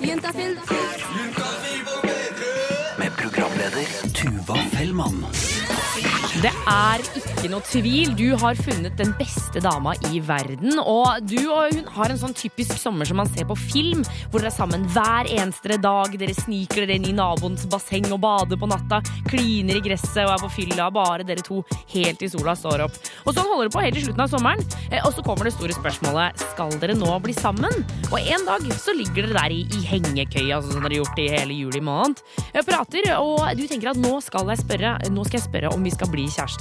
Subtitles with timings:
[0.00, 0.58] Juntafil.
[2.98, 5.26] Med programleder Tuva Fellmann.
[6.70, 8.12] Er ikke noe tvil.
[8.14, 10.76] Du har funnet den beste dama i verden.
[10.78, 14.38] Og du og hun har en sånn typisk sommer som man ser på film, hvor
[14.38, 16.14] dere er sammen hver eneste dag.
[16.20, 20.36] Dere sniker dere inn i naboens basseng og bader på natta, kliner i gresset og
[20.36, 20.86] er på fylla.
[20.94, 21.64] Bare dere to
[21.96, 23.00] helt til sola står opp.
[23.26, 24.62] Og sånn holder det på helt til slutten av sommeren.
[24.92, 27.82] Eh, Og så kommer det store spørsmålet skal dere nå bli sammen.
[28.12, 31.18] Og en dag så ligger dere der i, i hengekøya, sånn som dere har gjort
[31.18, 32.22] i hele juli måned.
[32.54, 35.82] Jeg prater, og du tenker at nå skal jeg spørre, nå skal jeg spørre om
[35.82, 36.51] vi skal bli kjærester.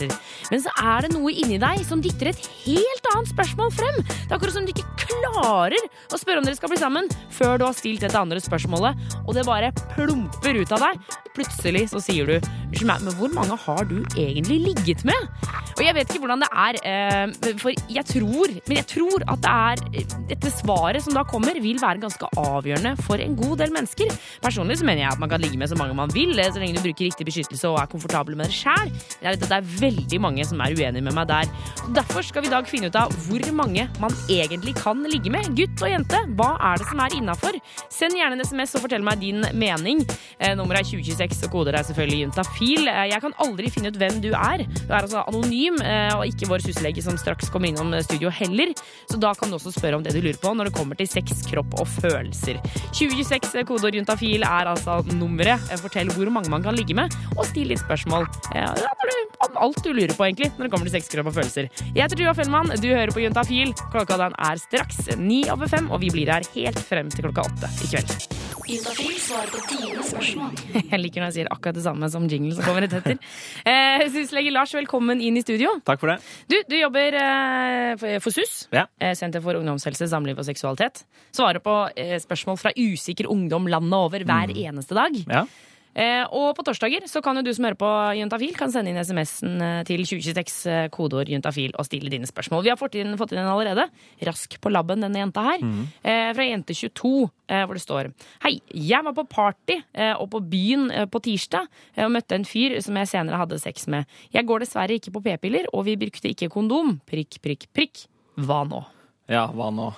[0.52, 4.00] Men så er det noe inni deg som dytter et helt annet spørsmål frem.
[4.08, 7.60] Det er akkurat som du ikke klarer å spørre om dere skal bli sammen før
[7.60, 11.21] du har stilt dette andre spørsmålet, og det bare plumper ut av deg.
[11.36, 12.36] Plutselig så sier du
[12.72, 15.28] Unnskyld meg, men hvor mange har du egentlig ligget med?
[15.76, 19.42] Og jeg vet ikke hvordan det er, eh, for jeg tror, men jeg tror at
[19.44, 23.74] det er dette svaret som da kommer, vil være ganske avgjørende for en god del
[23.76, 24.12] mennesker.
[24.44, 26.62] Personlig så mener jeg at man kan ligge med så mange man vil, eh, så
[26.62, 28.92] lenge du bruker riktig beskyttelse og er komfortabel med det sjæl.
[29.22, 31.52] Jeg vet at det er veldig mange som er uenige med meg der.
[31.96, 35.52] Derfor skal vi i dag finne ut av hvor mange man egentlig kan ligge med.
[35.58, 37.60] Gutt og jente, hva er det som er innafor?
[37.92, 40.06] Send gjerne en SMS og fortell meg din mening.
[40.40, 42.88] Eh, Nummeret er 2026, og koder er selvfølgelig juntafil.
[42.90, 44.64] Eh, Jeg kan aldri finne ut hvem du er.
[44.66, 48.74] Du er altså anonym, eh, og ikke vår syslege som straks kommer innom studio heller.
[49.10, 51.08] Så da kan du også spørre om det du lurer på når det kommer til
[51.08, 52.58] sex, kropp og følelser.
[52.98, 55.62] 2026, eh, kodeord juntafil, er altså nummeret.
[55.70, 58.94] Eh, Fortell hvor mange man kan ligge med, og still litt spørsmål eh, ja,
[59.42, 61.70] om alt du lurer på, egentlig, når det kommer til sex, kropp og følelser.
[61.96, 63.74] Jeg heter Tuva Fellmann, du hører på Juntafil.
[63.94, 67.46] Klokka den er straks ni over fem, og vi blir her helt frem til klokka
[67.50, 68.31] åtte i kveld.
[68.72, 70.52] Juntafil svarer på dine spørsmål.
[70.92, 73.18] Jeg liker når jeg sier akkurat det samme som jingle som kommer rett etter.
[73.72, 75.74] Eh, Syslege Lars, velkommen inn i studio.
[75.86, 76.18] Takk for det.
[76.50, 78.86] Du, du jobber eh, for- SUS, Ja.
[79.04, 81.04] eh, Senter for ungdomshelse, samliv og seksualitet.
[81.36, 85.20] Svarer på eh, spørsmål fra usikker ungdom landet over hver eneste dag.
[85.28, 85.44] Ja.
[85.92, 89.00] Eh, og på torsdager så kan jo du som hører på Juntafil, kan sende inn
[89.02, 92.64] SMS-en eh, til 2026, eh, kodeord juntafil, og stille dine spørsmål.
[92.64, 93.88] Vi har fått inn, fått inn en allerede.
[94.28, 95.66] Rask på labben, denne jenta her.
[96.04, 97.12] Eh, fra jente22,
[97.52, 98.12] eh, hvor det står
[98.46, 99.78] Hei, jeg var på party
[100.18, 101.68] og på byen på tirsdag
[102.02, 104.08] og møtte en fyr som jeg senere hadde sex med.
[104.34, 106.96] Jeg går dessverre ikke på p-piller, og vi brukte ikke kondom.
[107.10, 108.06] Prikk, prikk, prikk.
[108.40, 108.84] Hva nå?
[109.32, 109.92] ja, hva nå?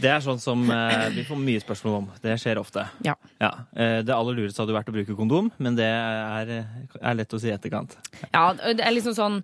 [0.00, 2.08] Det er sånn som eh, vi får mye spørsmål om.
[2.22, 2.86] Det skjer ofte.
[3.06, 3.14] Ja.
[3.42, 3.50] Ja.
[3.76, 6.52] Eh, det aller lureste hadde vært å bruke kondom, men det er,
[7.00, 7.96] er lett å si i etterkant.
[8.30, 9.42] Ja, det er liksom sånn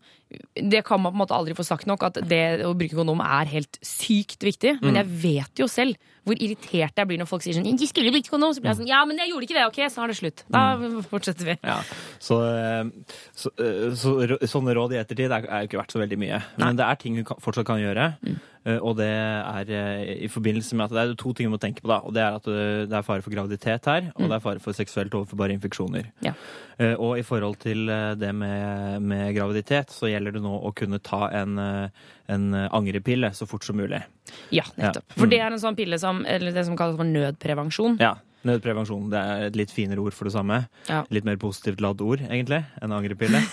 [0.54, 3.20] Det kan man på en måte aldri få sagt nok, at det å bruke kondom
[3.22, 4.80] er helt sykt viktig.
[4.82, 8.10] Men jeg vet jo selv hvor irritert jeg blir når folk sier sånn 'De skulle
[8.10, 9.66] brukt kondom.' Så blir jeg sånn 'Ja, men jeg gjorde ikke det.
[9.70, 10.62] Ok, så er det slutt.' Da
[11.06, 11.58] fortsetter vi.
[11.62, 11.78] Ja.
[12.18, 12.84] Så, eh,
[13.32, 16.42] så, eh, så sånne råd i ettertid er, er jo ikke verdt så veldig mye.
[16.58, 18.16] Men det er ting du fortsatt kan gjøre.
[18.26, 18.40] Mm.
[18.82, 21.80] Og det er eh, i forbindelse med at det er to ting du må tenke
[21.84, 21.86] på.
[21.86, 24.42] da, og Det er at eh, det er fare for graviditet her, og det er
[24.42, 26.10] fare for seksuelt overførbare infeksjoner.
[26.26, 26.32] Ja.
[26.80, 30.72] Eh, Og i forhold til eh, det med, med graviditet, så gjelder det nå å
[30.74, 31.88] kunne ta en, eh,
[32.32, 34.02] en eh, angrepille så fort som mulig.
[34.50, 35.04] Ja, nettopp.
[35.06, 35.14] Ja.
[35.16, 35.30] For Mm.
[35.30, 37.98] det er en sånn pille som Eller det som kalles for nødprevensjon.
[38.00, 38.16] Ja,
[38.46, 40.60] Nødprevensjon det er et litt finere ord for det samme.
[40.88, 41.02] Ja.
[41.12, 43.42] Litt mer positivt ladd ord, egentlig, enn angrepille.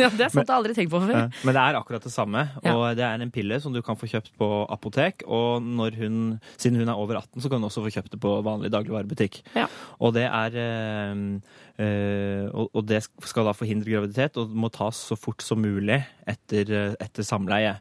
[0.00, 1.12] Ja, det er sant, jeg har aldri tenkt på før.
[1.12, 2.46] Ja, Men det er akkurat det samme.
[2.64, 2.72] Ja.
[2.72, 5.24] Og det er en pille som du kan få kjøpt på apotek.
[5.28, 6.14] Og når hun,
[6.56, 9.42] siden hun er over 18, så kan hun også få kjøpt det på vanlig dagligvarebutikk.
[10.00, 11.24] Og det er øh,
[11.84, 16.00] øh, og, og det skal da forhindre graviditet, og må tas så fort som mulig
[16.28, 17.76] etter, eh, etter samleie.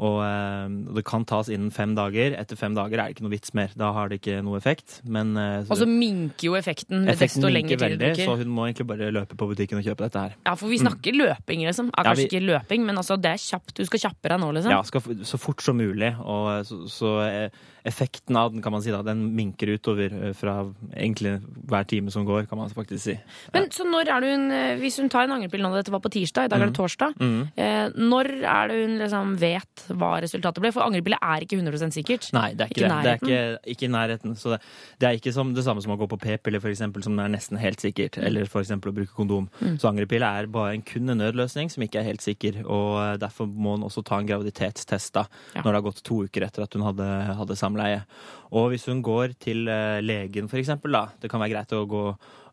[0.00, 2.32] Og eh, det kan tas innen fem dager.
[2.40, 3.72] Etter fem dager er det ikke noe vits mer.
[3.76, 5.00] Da har det ikke noe effekt.
[5.04, 8.54] Men eh, Og så minker jo effekten effekten desto lenger minker du veldig, så hun
[8.56, 10.36] må egentlig bare løpe på butikken og kjøpe dette her.
[10.48, 11.90] Ja, for vi snakker løping, liksom.
[11.92, 13.74] Ja, Ja, kanskje vi- ikke løping, men altså, det er kjapt.
[13.76, 14.70] Du skal kjappe deg nå, liksom.
[14.72, 16.14] Ja, skal, så fort som mulig.
[16.24, 20.32] Og så, så eh, effekten av den kan man si da, den minker utover eh,
[20.36, 20.56] fra
[20.96, 21.36] egentlig
[21.68, 23.16] hver time som går, kan man faktisk si.
[23.54, 26.00] Men så når er det hun eh, Hvis hun tar en angrepille nå, dette var
[26.04, 27.14] på tirsdag, i dag er det torsdag.
[27.20, 27.40] Mm.
[27.56, 30.70] Eh, når er det hun liksom vet hva resultatet ble?
[30.74, 32.28] For angrepillet er ikke 100% sikkert.
[32.36, 33.02] Nei, det er Ikke ikke, det.
[33.02, 34.36] Det er ikke, ikke i nærheten.
[34.38, 34.60] Så det,
[35.00, 37.58] det er ikke som det samme som å gå på p-piller, eksempel, som er nesten
[37.60, 38.18] helt sikkert.
[38.22, 39.48] Eller for eksempel å bruke kondom.
[39.80, 42.62] Så angrepille er bare en kun en nødløsning som ikke er helt sikker.
[42.66, 45.62] Og eh, derfor må hun også ta en graviditetstest da, Ja.
[45.64, 47.08] når det har gått to uker etter at hun hadde,
[47.40, 48.04] hadde samleie.
[48.52, 52.04] Og hvis hun går til eh, legen, eksempel, da, det kan være greit å gå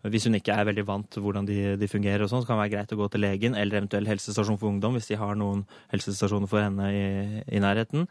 [0.06, 2.58] Hvis hun ikke er veldig vant til hvordan de, de fungerer, og sånn, så kan
[2.58, 5.38] det være greit å gå til legen eller eventuell helsestasjon for ungdom hvis de har
[5.40, 5.64] noen
[5.94, 7.06] helsestasjoner for henne i,
[7.50, 8.06] i nærheten.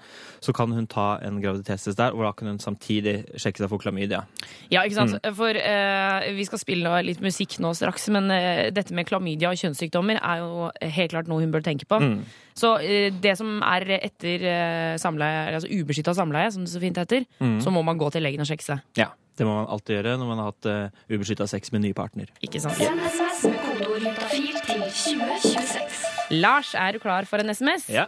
[0.45, 3.83] Så kan hun ta en graviditetstest der, og da kan hun samtidig sjekke seg for
[3.83, 4.25] klamydia.
[4.73, 5.19] Ja, ikke sant?
[5.39, 9.61] For eh, vi skal spille litt musikk nå straks, men eh, dette med klamydia og
[9.63, 12.01] kjønnssykdommer er jo helt klart noe hun bør tenke på.
[12.57, 16.99] Så eh, det som er etter eh, samleie, altså ubeskytta samleie, som det så fint
[17.01, 17.29] heter,
[17.63, 18.85] så må man gå til legen og sjekke seg.
[18.99, 21.93] Ja, det må man alltid gjøre når man har hatt uh, ubeskytta sex med ny
[21.97, 22.31] partner.
[22.45, 22.79] Ikke sant?
[22.81, 26.03] Send SMS med kodeord juntafil til 2026.
[26.43, 27.89] Lars, er du klar for en SMS?
[27.93, 28.07] Ja.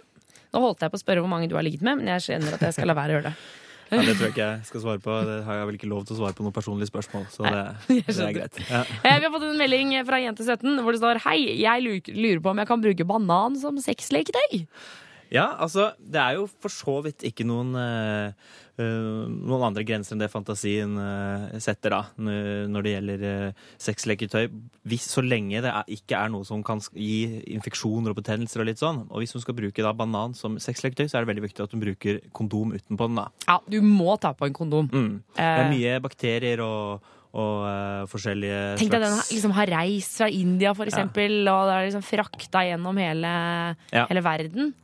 [0.54, 2.56] Nå holdt jeg på å spørre hvor mange du har ligget med, men jeg skjønner
[2.56, 3.38] at jeg skal la være å gjøre det.
[3.88, 5.14] Ja, det tror jeg ikke jeg skal svare på.
[5.24, 7.22] Det har jeg vel ikke lov til å svare på noen personlige spørsmål.
[7.32, 8.58] Så det, det er greit.
[8.68, 8.82] Ja.
[9.00, 12.52] Eh, Vi har fått en melding fra Jente17 hvor det står Hei, jeg lurer på
[12.52, 14.66] om jeg kan bruke banan som sexleketøy.
[15.34, 18.32] Ja, altså, det er jo for så vidt ikke noen uh,
[18.78, 22.00] noen andre grenser enn det fantasien uh, setter, da,
[22.70, 24.46] når det gjelder uh, sexleketøy.
[24.88, 28.70] Hvis, så lenge det er, ikke er noe som kan gi infeksjoner og betennelser og
[28.70, 29.02] litt sånn.
[29.10, 31.74] Og hvis hun skal bruke da banan som sexleketøy, så er det veldig viktig at
[31.74, 33.28] hun bruker kondom utenpå den, da.
[33.50, 34.90] Ja, du må ta på en kondom.
[34.94, 35.14] Mm.
[35.34, 40.30] Det er mye bakterier og, og uh, forskjellige Tenk deg den liksom har reist fra
[40.30, 43.32] India, for eksempel, og det er liksom frakta gjennom hele,
[43.90, 44.06] Ja.
[44.06, 44.76] hele verden.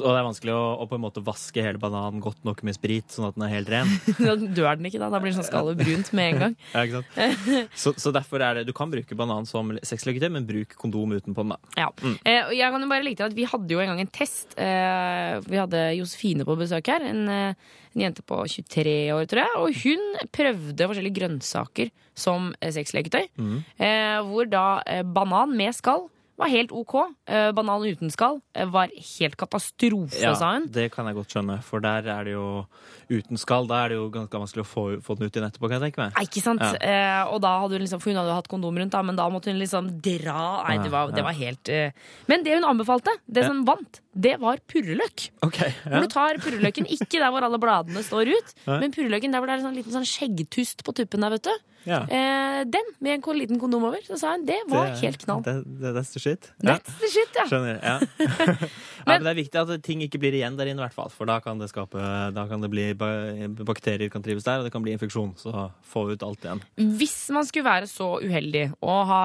[0.00, 2.76] Og det er vanskelig å, å på en måte vaske hele bananen godt nok med
[2.76, 3.90] sprit, sånn at den er helt ren.
[4.20, 5.10] Da dør den ikke, da.
[5.12, 6.56] Da blir den sånn skallet brunt med en gang.
[6.74, 7.74] Ja, ikke sant?
[7.76, 11.44] Så, så derfor er det Du kan bruke banan som sexleketøy, men bruk kondom utenpå
[11.44, 11.54] den.
[11.54, 11.84] da.
[11.86, 11.90] Ja.
[12.24, 14.54] Eh, jeg kan jo bare legge til at Vi hadde jo en gang en test.
[14.60, 17.04] Eh, vi hadde Josefine på besøk her.
[17.10, 19.58] En, eh, en jente på 23 år, tror jeg.
[19.60, 23.62] Og hun prøvde forskjellige grønnsaker som eh, Mm.
[23.78, 26.08] Eh, hvor da eh, banan med skall
[26.40, 26.94] var helt OK.
[27.30, 30.66] Eh, banan uten skall eh, var helt katastrofe, sa hun.
[30.72, 32.46] det kan jeg godt skjønne, for der er det jo
[33.10, 33.66] uten skall.
[33.70, 35.90] Da er det jo ganske vanskelig å få, få den ut igjen etterpå, kan jeg
[35.90, 36.12] tenke meg.
[36.18, 36.62] Nei, ikke sant?
[36.62, 36.76] Ja.
[36.80, 39.18] Eh, og da hadde hun liksom, for hun hadde jo hatt kondom rundt, da, men
[39.18, 40.44] da måtte hun liksom dra.
[40.68, 41.90] Nei, det var, det var helt eh.
[42.30, 43.50] Men det hun anbefalte, det Ja.
[43.50, 45.28] som vant, det var purreløk.
[45.46, 48.78] Ok, Hvor du tar purreløken, ikke der hvor alle bladene står ut, Nei.
[48.82, 51.46] men purreløken der hvor det er en sånn liten sånn skjeggtust på tuppen der, vet
[51.46, 51.52] du.
[51.86, 52.00] ja.
[52.10, 54.02] Eh, den med en liten kondom over.
[54.04, 55.42] Så sa hun det var Det- helt knall.
[55.46, 56.50] Det, det, that's the shit.
[56.60, 56.74] Ja.
[56.76, 57.44] That's the shit, ja.
[57.48, 57.78] Skjønner.
[57.82, 58.00] Ja.
[58.66, 61.08] ja, men det er viktig at ting ikke blir igjen der inne, i hvert fall.
[61.14, 61.96] For da kan det skape
[62.34, 65.32] Da kan det bli Bakterier kan trives der, og det kan bli infeksjon.
[65.40, 66.60] Så få ut alt igjen.
[66.98, 69.22] Hvis man skulle være så uheldig å ha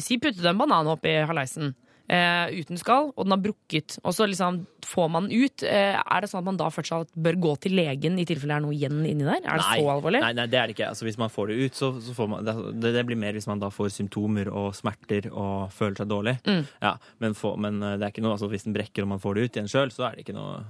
[0.00, 1.74] Si puttet en banan oppi haleisen
[2.08, 6.20] eh, uten skall, og den har brukket, og så liksom får man ut, eh, er
[6.20, 8.76] det sånn at man da fortsatt bør gå til legen i tilfelle det er noe
[8.76, 9.40] igjen inni der?
[9.40, 10.20] Er det så alvorlig?
[10.24, 10.90] Nei, nei, det er det ikke.
[10.92, 12.56] Altså, hvis man får det ut, så, så får man det,
[12.94, 16.38] det blir mer hvis man da får symptomer og smerter og føler seg dårlig.
[16.44, 16.64] Mm.
[16.84, 19.22] Ja, men, for, men eh, det er ikke noe, altså, hvis den brekker og man
[19.22, 20.64] får det ut igjen sjøl, så er det ikke noe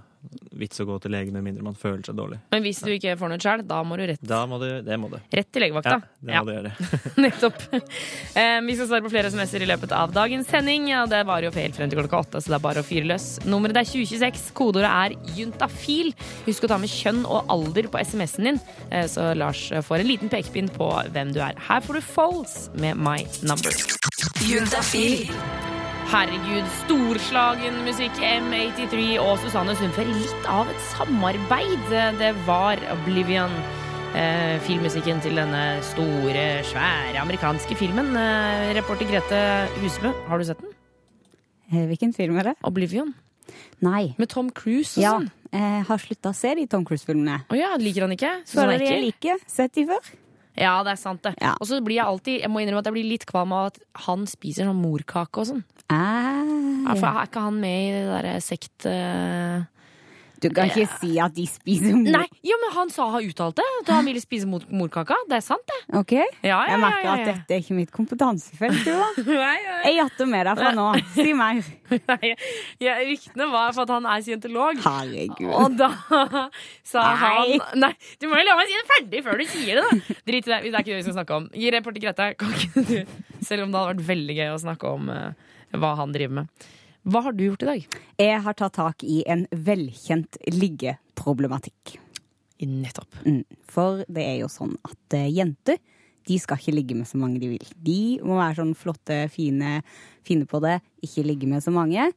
[0.55, 2.39] vits å gå til lege med mindre man føler seg dårlig.
[2.55, 4.97] Men hvis du ikke får noe sjøl, da må du rett, Da må du Det
[5.01, 5.17] må du.
[5.35, 5.97] rett til legevakta.
[5.99, 6.73] Ja, det må du gjøre.
[7.25, 7.59] Nettopp.
[7.75, 10.89] Um, vi skal svare på flere SMS-er i løpet av dagens sending.
[10.93, 13.09] Ja, det varer jo helt frem til klokka åtte, så det er bare å fyre
[13.11, 13.29] løs.
[13.45, 14.49] Nummeret er 2026.
[14.57, 16.15] Kodeordet er juntafil.
[16.49, 18.61] Husk å ta med kjønn og alder på SMS-en din,
[18.91, 21.59] eh, så Lars får en liten pekepinn på hvem du er.
[21.69, 23.75] Her får du Folds med My Number.
[24.45, 25.29] Juntafil.
[26.15, 28.15] Herregud, storslagen musikk.
[28.23, 31.89] M83 og Susanne Sundfør litt av et samarbeid.
[32.21, 33.51] Det var Oblivion.
[34.15, 38.13] Eh, filmmusikken til denne store, svære amerikanske filmen.
[38.15, 39.41] Eh, reporter Grete
[39.81, 40.71] Husebø, har du sett den?
[41.73, 42.57] Eh, Hvilken film er det?
[42.63, 43.11] Oblivion.
[43.83, 44.15] Nei.
[44.17, 45.31] Med Tom Cruise og Ja, sånn.
[45.51, 47.43] jeg har slutta å se de Tom Cruise-filmene.
[47.51, 48.47] Å ja, liker han ikke?
[48.47, 49.39] Synes han Føler er jeg liker.
[49.49, 50.15] Sett de før.
[50.57, 51.35] Ja, det er sant, det.
[51.43, 51.57] Ja.
[51.61, 53.79] Og så blir jeg alltid Jeg må innrømme at jeg blir litt kvalm av at
[54.07, 55.65] han spiser sånn morkake og sånn.
[55.95, 56.43] Ah,
[56.85, 58.75] Ja, for er ikke han med i det derre sekt...
[58.89, 59.63] Uh,
[60.45, 62.11] Du kan ikke si at de spiser mor.
[62.19, 65.17] Nei, jo, men han sa han uttalte at han ville spise mor morkaka.
[65.31, 65.79] Det er sant, det.
[65.97, 66.13] Ok?
[66.19, 68.91] Ja, ja, Jeg merker at dette er ikke mitt kompetansefelt.
[69.87, 70.89] Jeg jatter med deg fra nå.
[71.15, 71.63] Si mer.
[72.85, 74.83] Ja, ryktene var for at han er scientolog.
[74.85, 75.49] Herregud.
[75.63, 75.89] Og da
[76.85, 77.57] sa Nei.
[77.63, 80.19] han Nei, du må jo la meg si det ferdig før du sier det, da!
[80.29, 80.61] Drit i det.
[80.67, 81.49] Det er ikke det vi skal snakke om.
[81.57, 82.29] Gi reporter Grete.
[82.43, 82.95] Kan ikke du
[83.49, 86.67] Selv om det hadde vært veldig gøy å snakke om eh, hva han driver med.
[87.05, 87.87] Hva har du gjort i dag?
[88.21, 91.99] Jeg har tatt tak i en velkjent liggeproblematikk.
[92.65, 93.19] Nettopp.
[93.27, 93.43] Mm.
[93.69, 95.77] For det er jo sånn at eh, jenter
[96.25, 97.73] de skal ikke ligge med så mange de vil.
[97.85, 99.83] De må være sånn flotte, fine,
[100.25, 102.09] fine på det, ikke ligge med så mange.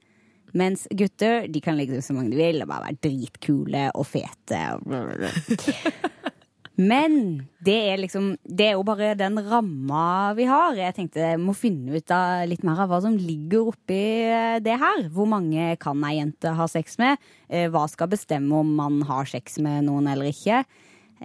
[0.55, 4.07] Mens gutter de kan ligge med så mange de vil og bare være dritkule og
[4.07, 4.61] fete.
[6.77, 7.13] Men
[7.65, 10.75] det er liksom Det er jo bare den ramma vi har.
[10.77, 14.59] Jeg tenkte jeg må finne ut av litt mer av hva som ligger oppi eh,
[14.61, 15.07] det her.
[15.13, 17.17] Hvor mange kan ei jente ha sex med?
[17.49, 20.61] Eh, Hva skal bestemme om man har sex med noen eller ikke?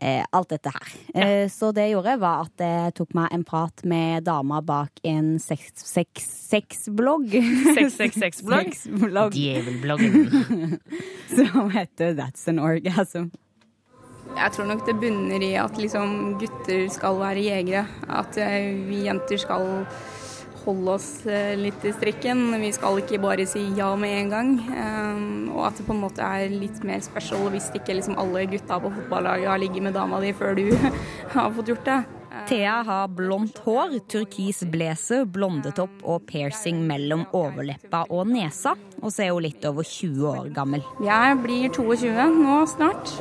[0.01, 0.93] Eh, alt dette her.
[1.13, 1.25] Ja.
[1.53, 5.35] så det jeg gjorde, var at jeg tok meg en prat med dama bak en
[5.37, 7.29] sex- sex- sexblogg.
[7.77, 8.73] 666-blogg.
[8.87, 10.79] Sexblogg Djevelbloggen.
[11.37, 13.29] som heter That's an Orgasm.
[14.37, 17.87] Jeg tror nok det bunner i at liksom gutter skal være jegere.
[18.09, 19.87] At eh, vi jenter skal
[20.65, 22.45] holde oss eh, litt i strikken.
[22.63, 24.55] Vi skal ikke bare si ja med en gang.
[24.71, 28.47] Um, og at det på en måte er litt mer special hvis ikke liksom alle
[28.51, 30.67] gutta på fotballaget har ligget med dama di før du
[31.35, 32.03] har fått gjort det.
[32.49, 38.73] Thea har blondt hår, turkis blazer, blondetopp og piercing mellom overleppa og nesa,
[39.03, 40.87] og så er hun litt over 20 år gammel.
[41.05, 43.15] Jeg blir 22 nå snart.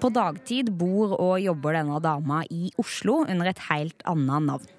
[0.00, 4.70] På dagtid bor og jobber denne dama i Oslo under et helt annet navn.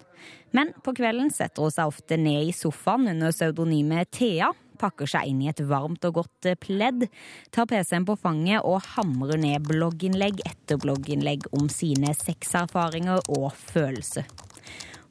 [0.52, 4.50] Men på kvelden setter hun seg ofte ned i sofaen under pseudonymet Thea,
[4.82, 7.06] pakker seg inn i et varmt og godt pledd,
[7.54, 14.26] tar PC-en på fanget og hamrer ned blogginnlegg etter blogginnlegg om sine sexerfaringer og følelser.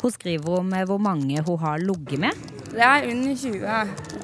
[0.00, 3.64] Hun skriver om hvor mange hun har ligget med, Det er under 20.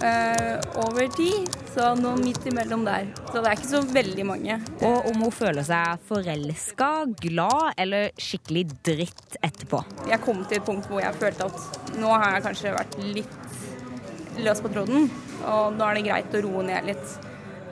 [0.07, 3.09] eh, over 10, så nå midt imellom der.
[3.33, 4.61] Så det er ikke så veldig mange.
[4.83, 6.91] og om hun føler seg forelska,
[7.21, 9.83] glad eller skikkelig dritt etterpå.
[10.09, 14.45] Jeg kom til et punkt hvor jeg følte at nå har jeg kanskje vært litt
[14.47, 15.11] løs på tråden,
[15.45, 17.19] og da er det greit å roe ned litt.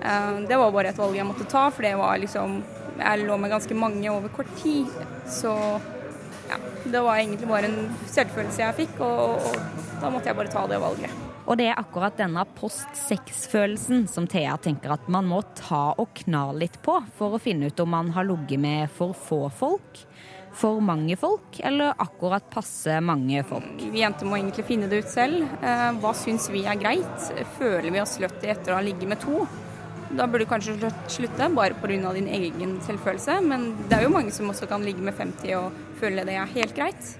[0.02, 2.62] Eh, Det var bare et valg jeg måtte ta, for det var liksom
[2.98, 4.86] Jeg lå med ganske mange over kort tid,
[5.26, 5.80] så
[6.48, 10.52] ja, det var egentlig bare en selvfølelse jeg fikk, og, og da måtte jeg bare
[10.52, 11.20] ta det valget.
[11.44, 16.46] Og det er akkurat denne post-sex-følelsen som Thea tenker at man må ta og kna
[16.56, 20.00] litt på for å finne ut om man har ligget med for få folk,
[20.54, 23.74] for mange folk eller akkurat passe mange folk.
[23.90, 25.42] Vi jenter må egentlig finne det ut selv.
[25.60, 27.28] Eh, Hva syns vi er greit?
[27.58, 29.42] Føler vi oss slutty etter å ha ligget med to?
[30.14, 32.12] Da burde du kanskje slutt- slutte, bare pga.
[32.14, 33.40] din egen selvfølelse.
[33.42, 35.72] Men det er jo mange som også kan ligge med 50 og
[36.04, 37.12] føle det er helt greit.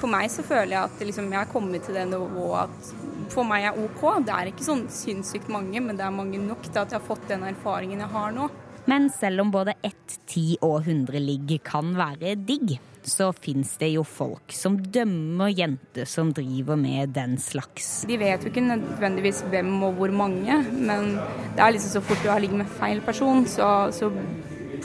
[0.00, 2.92] For meg så føler jeg at liksom, jeg har kommet til det nivået at
[3.30, 4.02] for meg er OK.
[4.26, 7.06] Det er ikke sånn sinnssykt mange, men det er mange nok til at jeg har
[7.06, 8.48] fått den erfaringen jeg har nå.
[8.90, 13.92] Men selv om både ett, ti og hundre ligg kan være digg, så fins det
[13.92, 18.02] jo folk som dømmer jenter som driver med den slags.
[18.08, 21.14] De vet jo ikke nødvendigvis hvem og hvor mange, men
[21.56, 24.10] det er liksom så fort du har ligget med feil person, så, så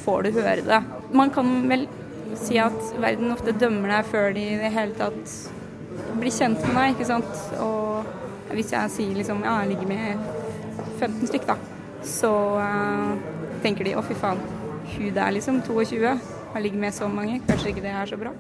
[0.05, 0.81] får du høre det.
[1.15, 1.87] Man kan vel
[2.39, 5.35] si at verden ofte dømmer deg før de i det hele tatt
[6.19, 7.45] blir kjent med deg, ikke sant.
[7.63, 10.27] Og hvis jeg sier liksom ja, jeg ligger med
[10.99, 11.57] 15 stykk, da,
[12.05, 13.15] så uh,
[13.63, 14.41] tenker de å fy faen,
[14.95, 16.03] hun der liksom, 22,
[16.53, 18.35] har ligget med så mange, kanskje ikke det er så bra.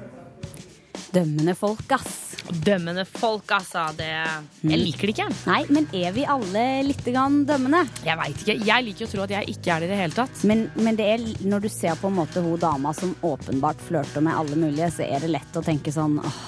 [1.15, 2.35] Dømmende folk, ass.
[2.65, 3.85] Dømmende folk, altså.
[3.95, 5.27] Det Jeg liker det ikke.
[5.47, 7.85] Nei, men er vi alle litt grann dømmende?
[8.03, 8.57] Jeg veit ikke.
[8.67, 10.43] Jeg liker å tro at jeg ikke er det i det hele tatt.
[10.49, 14.25] Men, men det er, når du ser på en måte hun dama som åpenbart flørter
[14.25, 16.43] med alle mulige, så er det lett å tenke sånn åh,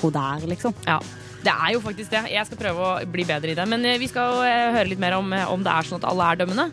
[0.00, 0.74] hun der, liksom.
[0.88, 0.98] Ja.
[1.46, 2.22] Det er jo faktisk det.
[2.32, 3.66] Jeg skal prøve å bli bedre i det.
[3.70, 6.08] Men eh, vi skal eh, høre litt mer om, eh, om det er sånn at
[6.10, 6.64] alle er dømmende.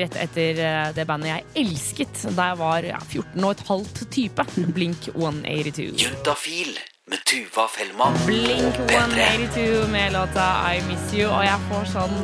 [0.00, 0.60] Rett etter
[0.96, 4.46] det bandet jeg elsket da jeg var ja, 14 og et halvt type.
[4.76, 5.90] Blink 182.
[6.00, 6.72] Juntafil
[7.10, 8.16] med Tuva Fellmann.
[8.24, 12.16] Blink 182 med låta I Miss You, og jeg får sånn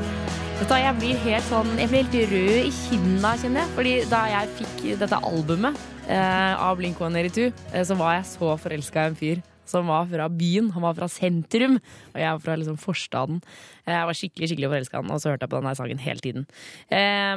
[0.56, 3.73] Vet du, hva, jeg blir helt sånn Jeg blir helt rød i kinna, kjenner jeg.
[3.76, 8.54] Fordi da jeg fikk dette albumet eh, av Blink 182, eh, så var jeg så
[8.62, 10.73] forelska i en fyr som var fra byen.
[10.76, 11.78] Han var fra sentrum,
[12.14, 13.42] og jeg var fra liksom forstaden.
[13.87, 16.25] Jeg var skikkelig skikkelig forelska i han, og så hørte jeg på denne sangen hele
[16.25, 16.49] tiden.
[16.88, 17.37] Eh,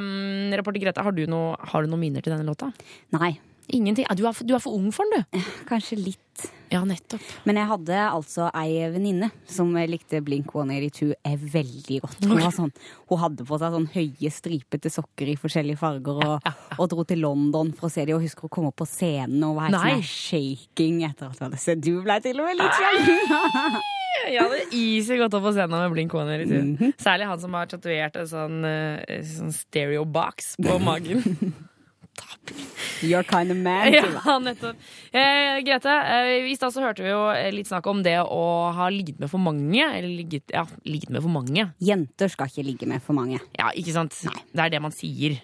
[0.56, 2.72] reporter Grete, har du, noe, har du noen minner til denne låta?
[3.16, 3.34] Nei,
[3.76, 4.06] Ingenting?
[4.16, 5.38] Du er, du er for ung for den, du.
[5.70, 6.18] kanskje litt.
[6.70, 7.22] Ja, nettopp.
[7.44, 11.10] Men jeg hadde altså ei venninne som likte Blink 182
[11.52, 12.22] veldig godt.
[12.22, 12.70] Hun, var sånn,
[13.10, 17.24] hun hadde på seg sånn høye, stripete sokker i forskjellige farger og, og dro til
[17.26, 18.16] London for å se dem.
[18.16, 21.48] Og husker hun kom opp på scenen og var helt sånn shaking etter at hun
[21.50, 21.82] hadde sett.
[21.82, 23.88] Du ble til og med litt sjalu!
[24.30, 26.92] Jeg hadde easy gått opp på scenen med Blink 182.
[27.02, 31.24] Særlig han som har tatovert en sånn, eh, sånn stereo-box på magen.
[33.00, 33.92] You're kind of man.
[33.94, 34.76] Ja, nettopp.
[35.12, 38.42] Eh, Grete, eh, i stad så hørte vi jo eh, litt snakk om det å
[38.76, 39.80] ha ligget med for mange.
[39.80, 41.70] Eller ligget, ja, ligget med for mange.
[41.80, 43.40] Jenter skal ikke ligge med for mange.
[43.56, 44.16] Ja, ikke sant?
[44.20, 45.38] Det er det man sier.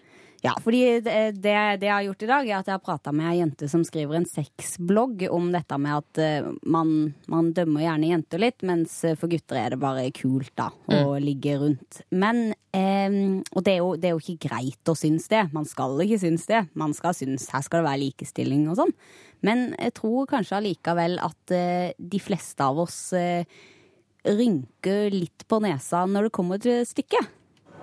[0.47, 3.29] Ja, fordi det, det, jeg har gjort i dag, er at jeg har prata med
[3.33, 6.93] ei jente som skriver en sexblogg om dette med at eh, man,
[7.33, 11.17] man dømmer gjerne jenter litt, mens eh, for gutter er det bare kult da, å
[11.23, 12.03] ligge rundt.
[12.15, 15.47] Men eh, Og det er, jo, det er jo ikke greit å synes det.
[15.57, 16.65] Man skal ikke synes det.
[16.79, 18.93] Man skal synes her skal det være likestilling og sånn.
[19.47, 23.45] Men jeg tror kanskje allikevel at eh, de fleste av oss eh,
[24.27, 27.35] rynker litt på nesa når det kommer til stykket.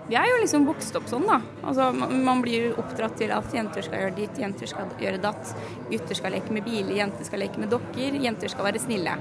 [0.10, 1.40] Vi er jo liksom vokst opp sånn, da.
[1.64, 5.54] Altså, man, blir oppdratt til at jenter skal gjøre ditt, jenter skal gjøre datt.
[5.88, 9.16] Gutter skal leke med biler, jenter skal leke med dokker, jenter skal være snille.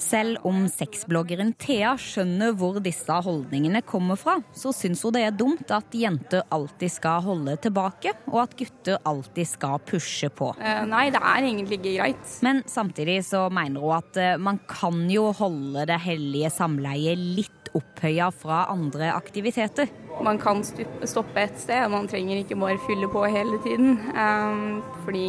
[0.00, 5.36] Selv om sexbloggeren Thea skjønner hvor disse holdningene kommer fra, så syns hun det er
[5.38, 10.50] dumt at jenter alltid skal holde tilbake, og at gutter alltid skal pushe på.
[10.58, 12.38] Eh, nei, det er egentlig ikke greit.
[12.46, 17.70] Men samtidig så mener hun at eh, man kan jo holde det hellige samleiet litt
[17.74, 19.90] opphøya fra andre aktiviteter.
[20.22, 23.98] Man kan stoppe et sted, man trenger ikke bare fylle på hele tiden.
[24.14, 25.26] Um, fordi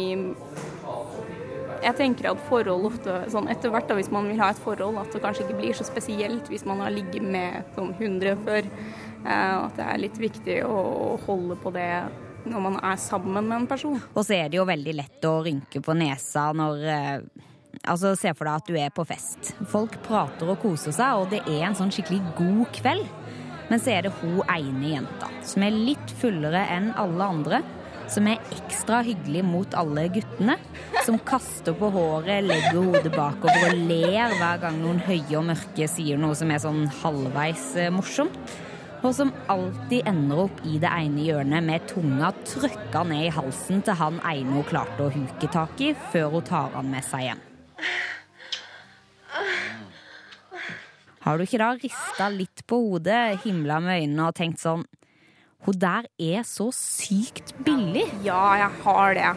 [1.86, 4.98] jeg tenker at forhold ofte, sånn etter hvert da, hvis man vil ha et forhold,
[5.00, 8.70] at det kanskje ikke blir så spesielt hvis man har ligget med sånn 100 før.
[9.26, 11.90] Eh, at det er litt viktig å holde på det
[12.46, 13.98] når man er sammen med en person.
[14.14, 17.18] Og så er det jo veldig lett å rynke på nesa når eh,
[17.86, 19.50] Altså, Se for deg at du er på fest.
[19.68, 23.25] Folk prater og koser seg, og det er en sånn skikkelig god kveld.
[23.70, 27.62] Men så er det hun ene jenta, som er litt fullere enn alle andre.
[28.06, 30.54] Som er ekstra hyggelig mot alle guttene.
[31.02, 35.88] Som kaster på håret, legger hodet bakover og ler hver gang noen høye og mørke
[35.90, 38.38] sier noe som er sånn halvveis eh, morsomt.
[39.02, 43.82] Og som alltid ender opp i det ene hjørnet med tunga trykka ned i halsen
[43.86, 47.26] til han ene hun klarte å huke tak i, før hun tar han med seg
[47.28, 47.42] hjem.
[51.26, 54.84] Har du ikke da rista litt på hodet, himla med øynene og tenkt sånn
[55.66, 58.04] Hun der er så sykt billig.
[58.22, 59.30] Ja, jeg har det.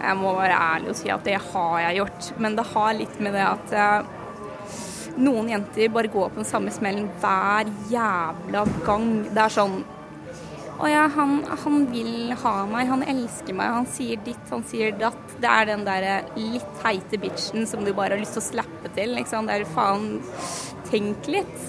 [0.00, 2.26] Jeg må være ærlig og si at det har jeg gjort.
[2.44, 4.10] Men det har litt med det at eh,
[5.20, 9.08] noen jenter bare går på den samme smellen hver jævla gang.
[9.30, 9.78] Det er sånn
[10.80, 14.92] Å ja, han, han vil ha meg, han elsker meg, han sier ditt, han sier
[15.00, 15.34] datt.
[15.40, 18.92] Det er den derre litt teite bitchen som du bare har lyst til å slappe
[18.96, 19.16] til.
[19.16, 19.48] Liksom.
[19.48, 20.06] Det er faen
[20.90, 21.66] Tenk litt.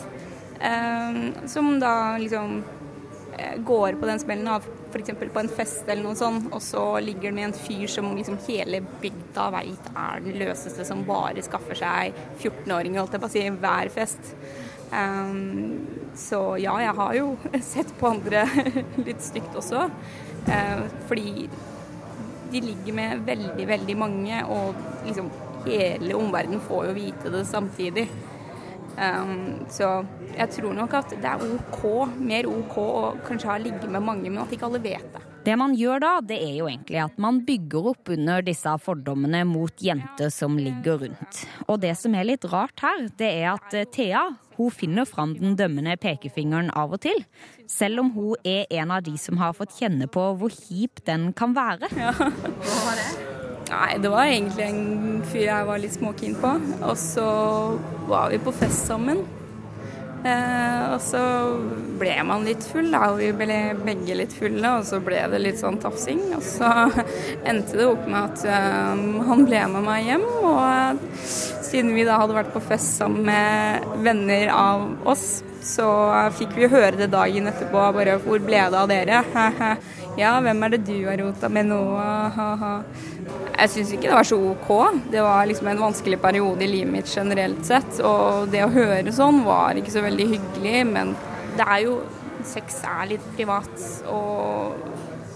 [0.61, 2.63] Eh, som da liksom
[3.37, 5.11] eh, går på den smellen av f.eks.
[5.33, 8.39] på en fest eller noe sånt, og så ligger det med en fyr som liksom
[8.47, 13.33] hele bygda veit er den løseste som bare skaffer seg 14-åringer, holdt jeg på å
[13.33, 14.33] si, hver fest.
[14.91, 15.85] Um,
[16.19, 17.29] så ja, jeg har jo
[17.73, 18.43] sett på andre
[19.07, 19.87] litt stygt også.
[20.49, 21.47] Uh, fordi
[22.51, 24.75] de ligger med veldig, veldig mange, og
[25.07, 25.31] liksom
[25.63, 28.09] hele omverdenen får jo vite det samtidig.
[28.97, 30.01] Um, så
[30.35, 31.83] jeg tror nok at det er OK,
[32.19, 35.23] mer OK å kanskje ha ligget med mange, men at ikke alle vet det.
[35.41, 39.41] Det man gjør da, det er jo egentlig at man bygger opp under disse fordommene
[39.49, 41.41] mot jenter som ligger rundt.
[41.65, 44.27] Og det som er litt rart her, det er at eh, Thea
[44.59, 47.23] hun finner fram den dømmende pekefingeren av og til.
[47.65, 51.31] Selv om hun er en av de som har fått kjenne på hvor kjip den
[51.33, 51.89] kan være.
[53.71, 56.55] Nei, det var egentlig en fyr jeg var litt småkeen på.
[56.83, 57.27] Og så
[58.09, 59.21] var vi på fest sammen.
[60.21, 61.21] Eh, og så
[61.97, 63.07] ble man litt full, da.
[63.13, 66.19] Og vi ble begge litt fulle, og så ble det litt sånn tafsing.
[66.37, 66.67] Og så
[67.49, 70.27] endte det opp med at eh, han ble med meg hjem.
[70.41, 71.23] Og eh,
[71.71, 75.87] siden vi da hadde vært på fest sammen med venner av oss, så
[76.35, 77.87] fikk vi høre det dagen etterpå.
[77.95, 79.75] Bare 'Hvor ble det av dere?'
[80.21, 81.81] ja, hvem er det du har rota med nå?
[82.37, 82.71] Ha-ha.
[83.57, 84.71] Jeg syns ikke det var så OK.
[85.11, 87.99] Det var liksom en vanskelig periode i livet mitt generelt sett.
[88.05, 91.15] Og det å høre sånn var ikke så veldig hyggelig, men
[91.57, 92.01] det er jo
[92.41, 94.79] Sex er litt privat, og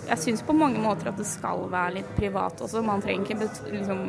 [0.07, 2.81] jeg syns på mange måter at det skal være litt privat også.
[2.81, 3.99] Man trenger ikke liksom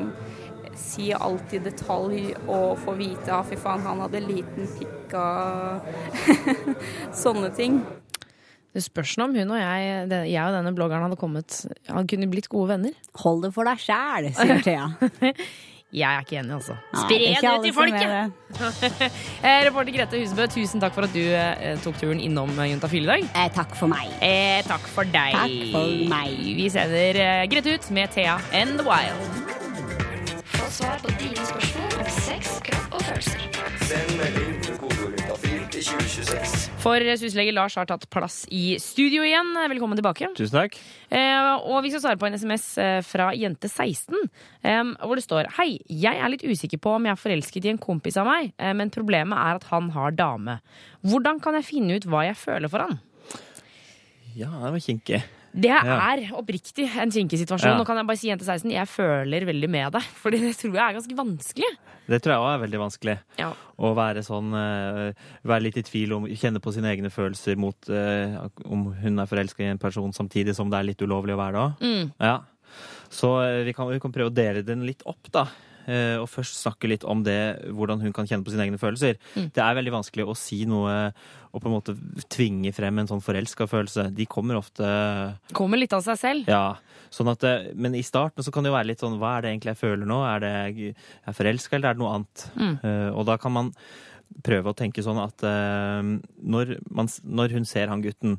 [0.76, 5.86] si alt i detalj og få vite at fy faen, han hadde liten pikk og
[7.24, 7.80] sånne ting.
[8.76, 12.28] Det spørs om hun og jeg, det- jeg og denne bloggeren hadde kommet Han kunne
[12.28, 12.92] blitt gode venner.
[13.22, 14.90] Hold det for deg sjæl, sier Thea.
[15.96, 16.74] Jeg er ikke enig, altså.
[16.98, 18.32] Spre det ut til folket!
[19.46, 23.06] Eh, Reporter Grete Husebø, tusen takk for at du eh, tok turen innom eh, Juntafil
[23.06, 23.22] i dag.
[23.30, 24.10] Eh, takk for meg.
[24.20, 25.38] Eh, takk for deg.
[25.38, 26.34] Takk for meg.
[26.58, 29.54] Vi sender eh, Grete ut med Thea and the Wild.
[30.58, 33.48] Få svar på dine spørsmål om sex, kropp og følelser.
[33.86, 34.65] Send melding
[36.06, 36.82] til kodeordet til 2026.
[36.82, 39.52] For syslege Lars har tatt plass i studio igjen.
[39.70, 40.28] Velkommen tilbake.
[40.36, 40.76] Tusen takk.
[41.10, 44.14] Eh, og vi skal svare på en SMS eh, fra jente16,
[44.62, 47.72] eh, hvor det står Hei, jeg er litt usikker på om jeg er forelsket i
[47.74, 50.60] en kompis av meg, eh, men problemet er at han har dame.
[51.06, 53.00] Hvordan kan jeg finne ut hva jeg føler for han?
[54.36, 55.22] Ja, det var kinkig.
[55.56, 55.96] Det Ja.
[56.12, 57.72] er oppriktig en kinkig situasjon.
[57.72, 57.78] Ja.
[57.80, 60.02] Nå kan jeg bare si jente 16, jeg føler veldig med deg.
[60.22, 61.70] Fordi det tror jeg er ganske vanskelig.
[62.06, 63.14] Det tror jeg òg er veldig vanskelig.
[63.40, 63.48] Ja.
[63.82, 65.12] Å være sånn eh,
[65.48, 68.36] Være litt i tvil om Kjenne på sine egne følelser mot eh,
[68.68, 71.56] om hun er forelska i en person, samtidig som det er litt ulovlig å være
[71.56, 71.80] det òg.
[71.82, 72.12] Mm.
[72.20, 72.36] Ja.
[73.10, 75.46] Så eh, vi kan, vi kan prøve å dele den litt opp, da.
[75.86, 77.38] Eh, og først snakke litt om det,
[77.72, 79.18] hvordan hun kan kjenne på sine egne følelser.
[79.34, 80.96] Det er veldig vanskelig å si noe
[81.56, 81.94] og på en måte
[82.28, 84.10] tvinge frem en sånn forelska følelse.
[84.12, 84.84] De kommer ofte
[85.56, 86.50] Kommer litt av seg selv.
[86.52, 86.76] Ja.
[87.12, 87.46] Sånn at,
[87.78, 89.80] men i starten så kan det jo være litt sånn Hva er det egentlig jeg
[89.80, 90.18] føler nå?
[90.26, 90.92] Er det jeg
[91.24, 92.46] er forelska, eller er det noe annet?
[92.84, 93.72] Eh, og da kan man
[94.44, 96.12] prøve å tenke sånn at eh,
[96.44, 98.36] når, man, når hun ser han gutten,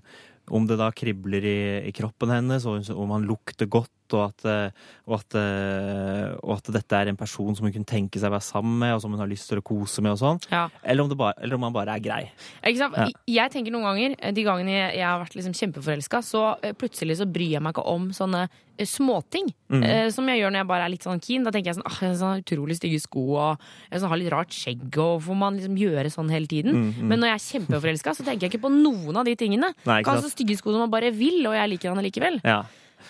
[0.48, 4.46] om det da kribler i, i kroppen hennes, og om han lukter godt, og at,
[4.48, 8.32] eh, og, at, eh, og at dette er en person som hun kunne tenke seg
[8.32, 10.42] å være sammen med, og som hun har lyst til å kose med, og sånn.
[10.54, 10.68] Ja.
[10.84, 12.22] Eller, om det bare, eller om han bare er grei.
[12.64, 13.10] Ja.
[13.28, 16.46] Jeg tenker noen ganger, eh, de gangene jeg, har vært liksom kjempeforelska, så
[16.80, 19.48] plutselig så bryr jeg meg ikke om sånne småting.
[19.68, 19.84] Mm.
[20.14, 21.44] som jeg gjør når jeg bare er litt sånn keen.
[21.44, 24.32] Da tenker jeg sånn, ah, jeg sånn utrolig stygge sko og jeg sånn, har litt
[24.32, 26.94] rart skjegg, og får man liksom gjøre sånn hele tiden?
[27.02, 29.74] Men når jeg er kjempeforelska, så tenker jeg ikke på noen av de tingene.
[29.74, 32.02] Mm, Nei, kan ha så stygge sko som man bare vil, og jeg liker han
[32.02, 32.40] allikevel.
[32.46, 32.62] Ja.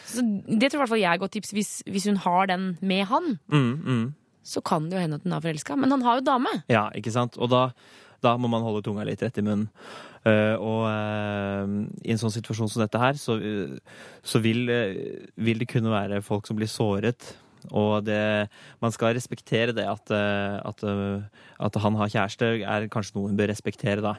[0.08, 2.68] Så det tror i hvert fall jeg er godt tips hvis, hvis hun har den
[2.82, 3.38] med han.
[3.52, 4.04] Mm, mm.
[4.48, 6.52] Så kan det jo hende at hun er forelska, men han har jo dame.
[6.72, 7.40] Ja, ikke sant?
[7.40, 7.70] Og da,
[8.24, 9.68] da må man holde tunga litt rett i munnen.
[10.28, 14.66] Uh, og uh, i en sånn situasjon som dette her, så, uh, så vil,
[15.40, 17.30] vil det kunne være folk som blir såret.
[17.72, 18.48] Og det,
[18.84, 23.32] man skal respektere det at, eh, at, eh, at han har kjæreste, er kanskje noe
[23.32, 24.18] hun bør respektere, da.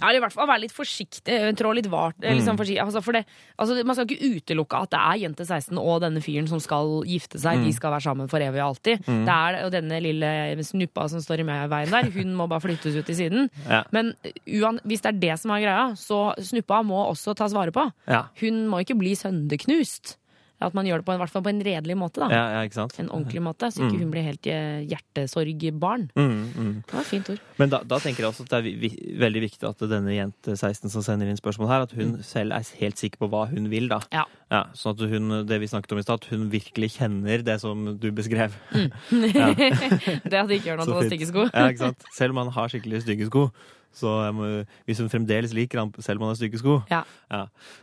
[0.00, 2.18] Ja, i hvert fall være litt forsiktig, eh, trå litt vart.
[2.20, 2.80] Liksom mm.
[2.84, 3.24] Altså, for det,
[3.56, 7.00] altså, man skal ikke utelukke at det er jente 16 og denne fyren som skal
[7.08, 7.64] gifte seg.
[7.64, 9.06] De skal være sammen for evig og alltid.
[9.08, 12.98] Det er, og denne lille snuppa som står i veien der, hun må bare flyttes
[12.98, 13.50] ut til siden.
[13.64, 13.82] Ja.
[13.94, 14.12] Men
[14.60, 17.88] uan, hvis det er det som er greia, så snuppa må også tas vare på.
[18.10, 20.19] Ja, Hun må ikke bli sønderknust.
[20.60, 22.20] At man gjør det på en, i hvert fall på en redelig måte.
[22.20, 22.86] da ja, ja?
[23.00, 26.10] En ordentlig måte, så ikke hun blir helt eh, hjertesorgbarn.
[26.12, 26.74] Mm, mm.
[26.84, 27.40] Det var et fint ord.
[27.60, 30.56] Men da, da tenker jeg også at det er vi, veldig viktig at denne jente
[30.56, 33.70] 16 som sender inn spørsmål her, at hun selv er helt sikker på hva hun
[33.72, 34.02] vil, da.
[34.12, 34.26] Ja.
[34.50, 37.60] Ja, sånn at hun, det vi snakket om i stad, at hun virkelig kjenner det
[37.62, 38.56] som du beskrev.
[40.30, 41.44] Det at det ikke gjør noe å ha stygge sko.
[41.48, 42.08] Ja, ikke sant?
[42.14, 43.48] Selv om man har skikkelig stygge sko,
[43.92, 44.48] så må,
[44.86, 47.00] hvis hun fremdeles liker ham selv om han har stygge sko, Ja.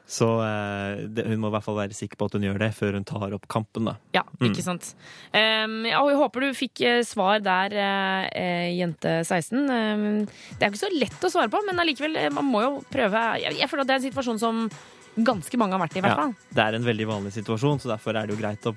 [0.08, 2.70] så eh, det, hun må i hvert fall være sikker på at hun gjør det
[2.78, 3.89] før hun tar opp kampen.
[3.89, 3.96] da.
[4.15, 4.93] Ja, ikke sant.
[5.36, 9.65] Um, ja, og jeg håper du fikk eh, svar der, eh, eh, jente 16.
[9.67, 12.63] Um, det er jo ikke så lett å svare på, men allikevel, eh, man må
[12.63, 13.26] jo prøve.
[13.43, 14.63] Jeg, jeg føler at det er en situasjon som
[15.17, 16.34] ganske mange har vært i, i hvert fall.
[16.54, 18.74] det er en veldig vanlig situasjon, så derfor er det jo greit å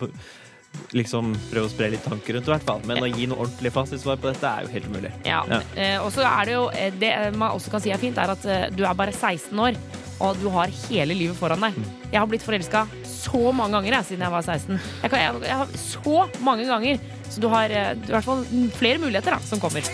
[0.96, 2.82] liksom prøve å spre litt tanker rundt det, i hvert fall.
[2.88, 5.12] Men å gi noe ordentlig fasitsvar på dette er jo helt umulig.
[5.26, 5.42] Ja.
[5.50, 5.60] Ja.
[5.76, 8.34] Eh, og så er det jo eh, Det man også kan si er fint, er
[8.34, 9.78] at eh, du er bare 16 år.
[10.20, 11.78] Og du har hele livet foran deg.
[12.10, 14.80] Jeg har blitt forelska så mange ganger jeg, siden jeg var 16.
[15.02, 17.00] Jeg, kan, jeg, jeg har så mange ganger.
[17.30, 18.44] Så du har eh, i hvert fall
[18.76, 19.86] flere muligheter da, som kommer.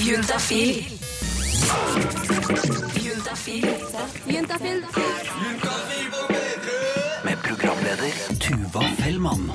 [0.00, 0.82] Juntafil.
[3.00, 3.68] Juntafil.
[4.26, 4.84] Juntafil.
[7.24, 9.50] Med programleder Tuva Fellmann.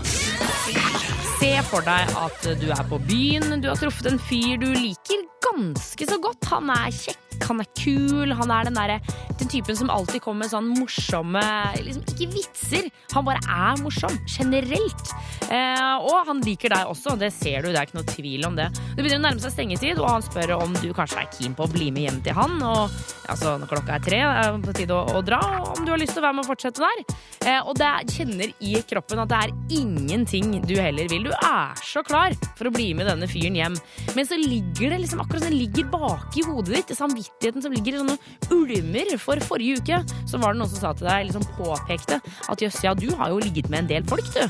[1.45, 5.19] Se for deg at du er på byen, du har truffet en fyr du liker
[5.45, 6.47] ganske så godt.
[6.49, 9.00] Han er kjekk, han er kul, han er den, der,
[9.39, 11.41] den typen som alltid kommer med sånn morsomme
[11.82, 14.15] liksom Ikke vitser, han bare er morsom.
[14.32, 15.12] Generelt.
[15.52, 18.56] Eh, og han liker deg også, det ser du, det er ikke noe tvil om
[18.58, 18.69] det.
[18.95, 21.67] Det begynner å nærme seg stengetid, og han spør om du kanskje er keen på
[21.67, 22.58] å bli med hjem til han.
[22.65, 22.95] Og
[23.32, 25.41] altså, når klokka er tre, er det på tide å, å dra,
[25.76, 27.04] om du har lyst til å være med og fortsette der.
[27.45, 31.26] Eh, og det er- kjenner i kroppen at det er ingenting du heller vil.
[31.28, 33.76] Du er så klar for å bli med denne fyren hjem.
[34.15, 37.24] Men så ligger det liksom akkurat som det ligger bak i hodet ditt, samvittigheten
[37.61, 38.17] som ligger i sånne
[38.51, 39.13] ulmer.
[39.21, 42.81] For forrige uke så var det noen som sa til deg, liksom påpekte at jøss,
[42.85, 44.43] ja, du har jo ligget med en del folk, du.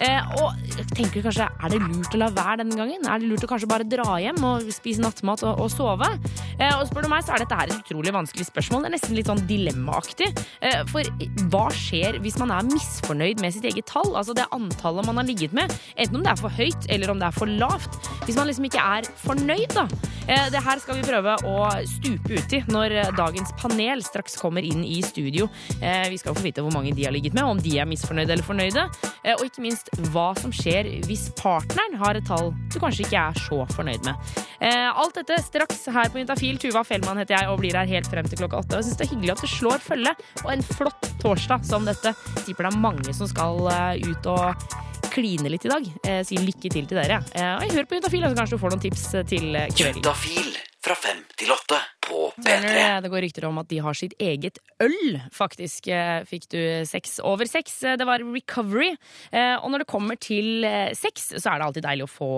[0.00, 0.56] Eh, og
[0.96, 3.04] tenker kanskje, er det lurt å la være denne gangen?
[3.04, 6.08] Er det lurt å kanskje bare dra hjem og spise nattmat og, og sove?
[6.56, 8.84] Eh, og spør du meg, så er dette her et utrolig vanskelig spørsmål.
[8.86, 10.30] Det er nesten litt sånn dilemmaaktig.
[10.64, 11.10] Eh, for
[11.52, 14.14] hva skjer hvis man er misfornøyd med sitt eget tall?
[14.14, 15.72] Altså det antallet man har ligget med.
[15.96, 18.00] Enten om det er for høyt, eller om det er for lavt.
[18.24, 19.86] Hvis man liksom ikke er fornøyd, da.
[20.30, 24.64] Eh, det her skal vi prøve å stupe uti når eh, dagens panel straks kommer
[24.64, 25.48] inn i studio.
[25.80, 28.36] Eh, vi skal få vite hvor mange de har ligget med, om de er misfornøyde
[28.36, 28.86] eller fornøyde.
[29.24, 33.22] Eh, og ikke minst hva som skjer hvis partneren har et tall du kanskje ikke
[33.30, 34.30] er så fornøyd med.
[34.60, 36.60] Eh, alt dette straks her på Juntafil.
[36.62, 38.78] Tuva Fellmann heter jeg og blir her helt frem til klokka åtte.
[38.78, 42.14] Jeg synes det er hyggelig at du slår følge og en flott torsdag som dette.
[42.44, 44.66] Tipper det er mange som skal eh, ut og
[45.10, 45.88] kline litt i dag.
[46.06, 47.22] Eh, sier lykke til til dere.
[47.58, 50.04] Og hører på Juntafil, så kanskje du får noen tips til kvelden.
[50.04, 53.00] Juntafil fra fem til åtte på P3.
[53.04, 55.18] det går rykter om at de har sitt eget øl.
[55.34, 57.78] Faktisk eh, fikk du seks over seks.
[58.00, 58.90] Det var recovery.
[59.32, 62.30] Eh, Og når det kommer til eh, sex, så er det alltid deilig å få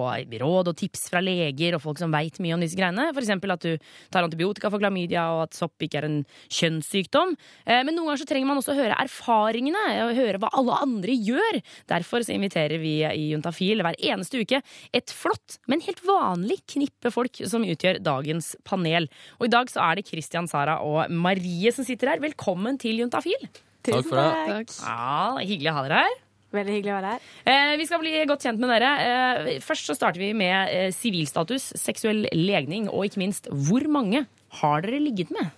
[0.43, 3.09] råd og tips fra leger og folk som veit mye om disse greiene.
[3.15, 3.77] For eksempel at du
[4.13, 6.21] tar antibiotika for klamydia, og at sopp ikke er en
[6.53, 7.35] kjønnssykdom.
[7.67, 11.15] Men noen ganger så trenger man også å høre erfaringene, og høre hva alle andre
[11.17, 11.61] gjør.
[11.91, 14.63] Derfor så inviterer vi i Juntafil hver eneste uke
[14.95, 19.09] et flott, men helt vanlig knippe folk som utgjør dagens panel.
[19.39, 22.23] Og i dag så er det Christian, Sara og Marie som sitter her.
[22.25, 23.47] Velkommen til Juntafil.
[23.83, 24.67] Takk for det.
[24.81, 26.21] Ja, Hyggelig å ha dere her.
[26.53, 27.29] Veldig hyggelig å være her.
[27.49, 28.91] Eh, vi skal bli godt kjent med dere.
[29.07, 34.27] Eh, først så starter vi med eh, sivilstatus, seksuell legning og ikke minst hvor mange
[34.61, 35.49] har dere ligget med?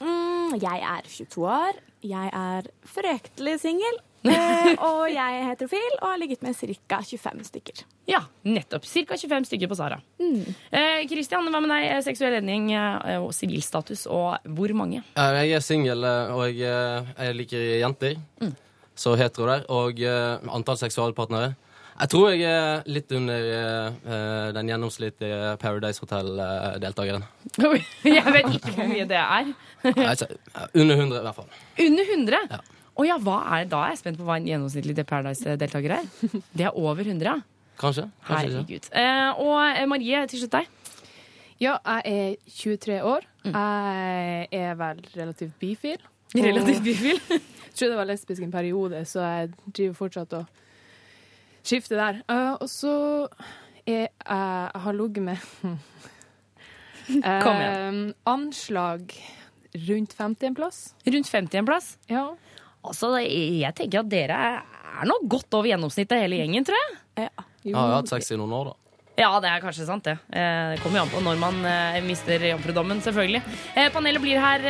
[0.00, 1.82] Mm, jeg er 22 år.
[2.04, 4.00] Jeg er fryktelig singel.
[4.24, 7.00] Eh, og jeg er heterofil og har ligget med ca.
[7.04, 7.82] 25 stykker.
[8.08, 8.86] Ja, nettopp.
[8.88, 9.18] Ca.
[9.20, 9.98] 25 stykker på Sara.
[10.20, 11.88] Eh, Christian, hva med deg?
[11.90, 15.02] Eh, Seksuell legning eh, og sivilstatus, og hvor mange?
[15.16, 18.16] Jeg er singel, eh, og jeg, eh, jeg liker jenter.
[18.96, 19.68] Så hetero der.
[19.74, 21.54] Og eh, antall seksualpartnere.
[21.94, 23.44] Jeg tror jeg er litt under
[24.02, 27.22] uh, den gjennomsnittlige Paradise Hotel-deltakeren.
[28.02, 29.52] Jeg vet ikke hvor mye det er.
[30.74, 31.52] Under 100, i hvert fall.
[31.86, 32.40] Under 100?
[32.50, 32.58] Ja.
[32.94, 36.04] Å ja, hva er, det da er jeg spent på hva en gjennomsnittlig Paradise-deltaker er.
[36.54, 37.36] Det er over 100, ja.
[37.80, 38.06] Kanskje.
[38.28, 38.86] Herregud.
[38.94, 40.68] Eh, og eh, Marie, til slutt deg.
[41.62, 43.26] Ja, jeg er 23 år.
[43.44, 45.98] Jeg er vel relativt bifil.
[46.34, 47.20] Relativt bifil.
[47.74, 50.44] Jeg tror jeg var lesbisk en periode, så jeg driver fortsatt og
[51.66, 52.20] skifter der.
[52.30, 52.92] Eh, og så
[53.82, 55.36] er jeg Jeg har ligget med
[57.42, 57.98] Kom igjen.
[58.14, 59.10] Eh, anslag
[59.88, 60.78] rundt 50 en plass.
[61.06, 61.98] Rundt 50 en plass.
[62.08, 62.28] Ja.
[62.84, 64.38] Altså, jeg tenker at dere
[65.00, 66.96] er nå godt over gjennomsnittet hele gjengen, tror jeg.
[67.24, 68.80] Ja, jeg har hatt sex i noen år, da.
[69.14, 70.16] Ja, det er kanskje sant, det.
[70.34, 73.42] Eh, Det kommer jo an på når man eh, mister jomfrudommen, selvfølgelig.
[73.78, 74.66] Eh, Panelet blir her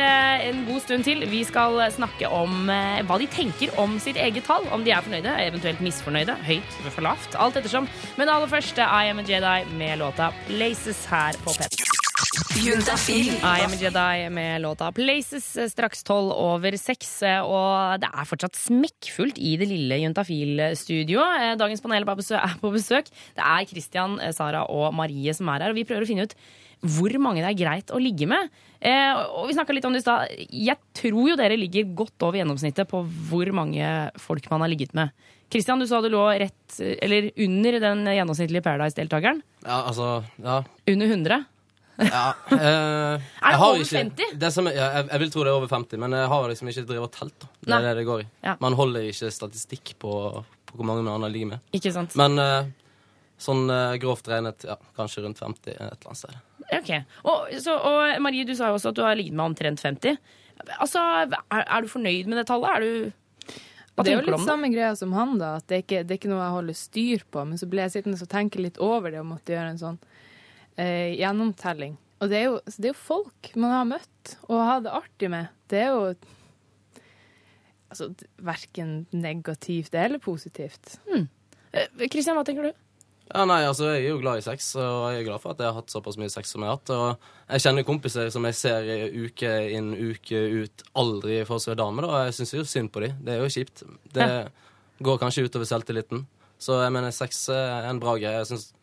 [0.51, 1.25] en god stund til.
[1.31, 4.69] Vi skal snakke om hva de tenker om sitt eget tall.
[4.69, 7.33] Om de er fornøyde, eventuelt misfornøyde, høyt for lavt.
[7.41, 7.89] Alt ettersom.
[8.21, 11.57] Men aller først, I Am a Jedi med låta Places her på
[12.35, 13.09] Pet.
[13.43, 17.21] I Am a Jedi med låta Places eh, straks tolv over seks.
[17.23, 21.41] eh, Og det er fortsatt smekkfullt i det lille Juntafil-studioet.
[21.41, 22.09] Eh, Dagens panel er
[22.59, 23.11] på besøk-.
[23.37, 25.71] Det er Christian, Sara og Marie som er her.
[25.71, 26.35] Og vi prøver å finne ut
[26.85, 28.51] hvor mange det er greit å ligge med.
[28.83, 30.35] Eh, og vi snakka litt om det i stad.
[30.51, 32.99] Jeg tror jo dere ligger godt over gjennomsnittet på
[33.31, 35.15] hvor mange folk man har ligget med.
[35.49, 39.43] Christian, du sa du lå rett, eller under den gjennomsnittlige Paradise-deltakeren.
[39.63, 40.63] Ja, altså Ja.
[40.89, 41.45] Under 100.
[41.99, 44.33] ja eh, Er det over ikke- 50?
[44.41, 46.71] Det som ja, jeg, jeg vil tro det er over 50, men jeg har liksom
[46.71, 47.35] ikke drevet telt.
[47.39, 47.47] da.
[47.65, 48.27] Det er det det går i.
[48.43, 48.55] Ja.
[48.63, 50.11] Man holder ikke statistikk på,
[50.65, 51.59] på hvor mange man har ligget med.
[51.77, 52.15] Ikke sant?
[52.19, 52.71] Men eh,
[53.41, 56.41] sånn eh, grovt regnet, ja, kanskje rundt 50 et eller annet sted.
[56.79, 56.89] Ok.
[57.29, 60.17] Og, så, og Marie, du sa jo også at du har ligget med omtrent 50.
[60.79, 62.71] Altså, er, er du fornøyd med det tallet?
[62.71, 63.13] Er du
[63.95, 65.53] det er jo litt samme greia som han, da.
[65.61, 67.43] At det, er ikke, det er ikke noe jeg holder styr på.
[67.47, 69.99] Men så ble jeg sittende og tenke litt over det og måtte gjøre en sånn
[70.81, 71.97] eh, gjennomtelling.
[72.23, 75.29] Og det er, jo, det er jo folk man har møtt og har det artig
[75.31, 75.51] med.
[75.69, 76.13] Det er jo
[77.91, 78.09] altså,
[78.39, 80.97] verken negativt eller positivt.
[81.05, 82.39] Kristian, hmm.
[82.39, 82.81] hva tenker du?
[83.25, 85.61] Ja, nei, altså, Jeg er jo glad i sex, og jeg er glad for at
[85.61, 86.91] jeg har hatt såpass mye sex som jeg har hatt.
[86.93, 92.05] Og jeg kjenner kompiser som jeg ser uke inn, uke ut, aldri får seg dame.
[92.05, 93.17] da, og Jeg syns jo synd på dem.
[93.25, 93.83] Det er jo kjipt.
[94.13, 94.29] Det
[95.03, 96.25] går kanskje utover selvtilliten.
[96.61, 98.37] Så jeg mener, sex er en bra greie.
[98.43, 98.74] Jeg synes ja,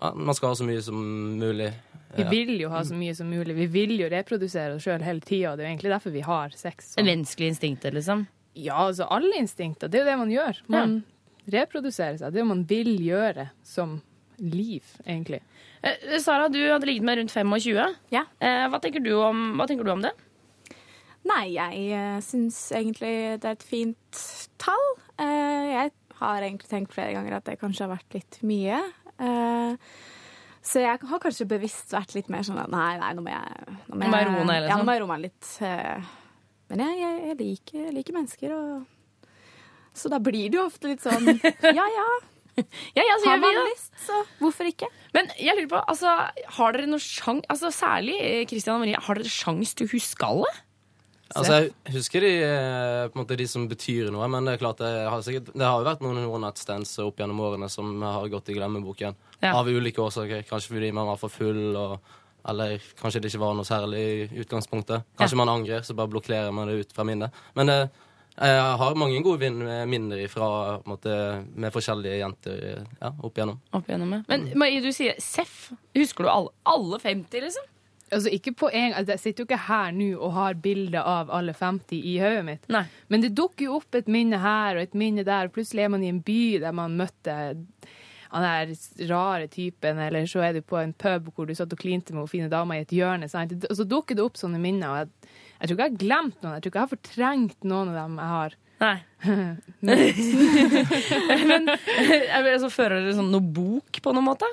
[0.00, 1.02] Man skal ha så mye som
[1.40, 1.70] mulig.
[2.16, 3.56] Vi vil jo ha så mye som mulig.
[3.56, 6.56] Vi vil jo reprodusere oss sjøl hele tida, det er jo egentlig derfor vi har
[6.56, 6.94] sex.
[6.96, 8.26] Det menneskelige instinktet, liksom?
[8.56, 9.90] Ja, altså alle instinkter.
[9.92, 10.60] Det er jo det man gjør.
[10.72, 11.00] Man
[11.52, 12.30] reproduserer seg.
[12.30, 13.98] Det er det man vil gjøre som
[14.36, 15.42] liv, egentlig.
[15.82, 17.96] Eh, Sara, du hadde ligget med rundt 25.
[18.14, 18.24] Ja.
[18.40, 20.12] Eh, hva, tenker du om, hva tenker du om det?
[21.26, 24.20] Nei, jeg uh, syns egentlig det er et fint
[24.62, 24.84] tall.
[25.18, 28.78] Eh, jeg har egentlig tenkt flere ganger at det kanskje har vært litt mye.
[29.22, 29.96] Eh,
[30.66, 33.76] så jeg har kanskje bevisst vært litt mer sånn at nei, nei, nå må jeg
[33.86, 34.70] Nå må jeg roe ned, liksom.
[34.72, 35.50] Ja, nå må jeg roe meg litt.
[35.62, 36.08] eh.
[36.72, 39.28] men jeg, jeg, jeg, liker, liker mennesker, og
[39.96, 41.30] Så da blir det jo ofte litt sånn
[41.78, 42.08] Ja ja,
[42.56, 44.88] Ja, ja, så har vi man lyst, så hvorfor ikke?
[45.14, 46.14] Men jeg lurer på, altså,
[46.58, 49.90] har dere noe sjans Altså Særlig eh, Christian og Marie, har dere sjans til
[50.24, 50.48] alle?
[51.34, 54.62] Altså, Jeg husker de, eh, på en måte, de som betyr noe, men det er
[54.62, 57.68] klart det har, sikkert, det har jo vært noen one night stands opp gjennom årene
[57.72, 59.18] som har gått i glemmeboken.
[59.40, 59.56] Ja.
[59.56, 60.46] Av ulike årsaker.
[60.46, 61.98] Kanskje fordi man var for full, og,
[62.46, 65.08] eller kanskje det ikke var noe særlig i utgangspunktet.
[65.18, 67.34] Kanskje man angrer, så bare blokkerer man det ut fra minnet.
[67.58, 67.86] Men eh,
[68.36, 71.20] jeg har mange gode minner fra, på en måte,
[71.56, 72.66] med forskjellige jenter
[73.00, 73.58] ja, opp igjennom.
[73.74, 74.26] Opp igjennom, ja.
[74.30, 75.72] Men Marie, du sier Seff.
[75.96, 77.72] Husker du alle, alle 50, liksom?
[78.14, 81.30] Altså, ikke på en, altså, Jeg sitter jo ikke her nå og har bilder av
[81.34, 82.68] alle 50 i hodet mitt.
[82.70, 82.84] Nei.
[83.10, 85.48] Men det dukker jo opp et minne her og et minne der.
[85.48, 87.34] og Plutselig er man i en by der man møtte
[88.36, 88.74] han der
[89.08, 92.20] rare typen, eller så er du på en pub hvor du satt og klinte med
[92.24, 93.28] hun fine dama i et hjørne.
[93.30, 93.52] Sant?
[93.70, 94.88] Og så dukker det opp sånne minner.
[94.90, 95.08] og jeg,
[95.60, 96.54] jeg tror ikke jeg har glemt noen.
[96.54, 98.50] Jeg tror ikke jeg har fortrengt noen av dem jeg har.
[98.82, 98.98] Nei.
[101.50, 104.48] Men altså, fører dere sånn noe bok på noen måte?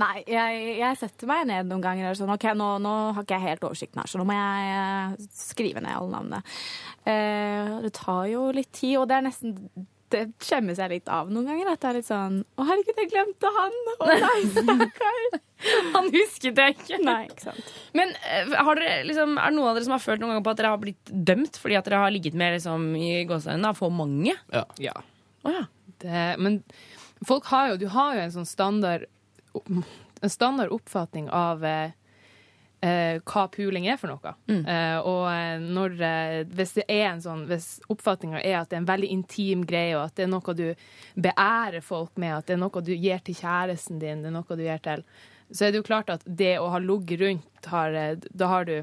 [0.00, 3.38] Nei, jeg, jeg setter meg ned noen ganger og sånn OK, nå, nå har ikke
[3.38, 6.42] jeg helt oversikten her, så nå må jeg eh, skrive ned alle navnene.
[7.08, 9.56] Eh, det tar jo litt tid, og det er nesten
[10.10, 11.70] det skjemmes jeg litt av noen ganger.
[11.70, 13.78] At det er litt sånn Å, herregud, jeg glemte han!
[13.94, 15.38] Å nei, stakkar!
[15.94, 16.98] Han husket jeg ikke.
[17.04, 17.72] Nei, ikke sant.
[17.96, 20.46] Men eh, har dere, liksom, er det noen av dere som har følt noen gang
[20.46, 23.74] på at dere har blitt dømt fordi at dere har ligget med liksom, i gåsehudene
[23.76, 24.34] for mange?
[24.54, 24.64] Ja.
[24.80, 24.96] Ja.
[25.44, 25.66] Å ja.
[26.00, 26.62] Det, men
[27.28, 29.04] folk har jo, du har jo en sånn standard
[30.20, 31.96] en standard oppfatning av eh,
[32.80, 34.34] eh, hva puling er for noe.
[34.50, 36.76] Eh, og eh, når, eh, hvis
[37.24, 40.32] sånn, hvis oppfatninga er at det er en veldig intim greie, og at det er
[40.32, 40.68] noe du
[41.16, 44.56] beærer folk med, at det er noe du gir til kjæresten din, det er noe
[44.56, 45.04] du gir til,
[45.50, 47.96] så er det jo klart at det å ha ligget rundt, har,
[48.30, 48.78] da har du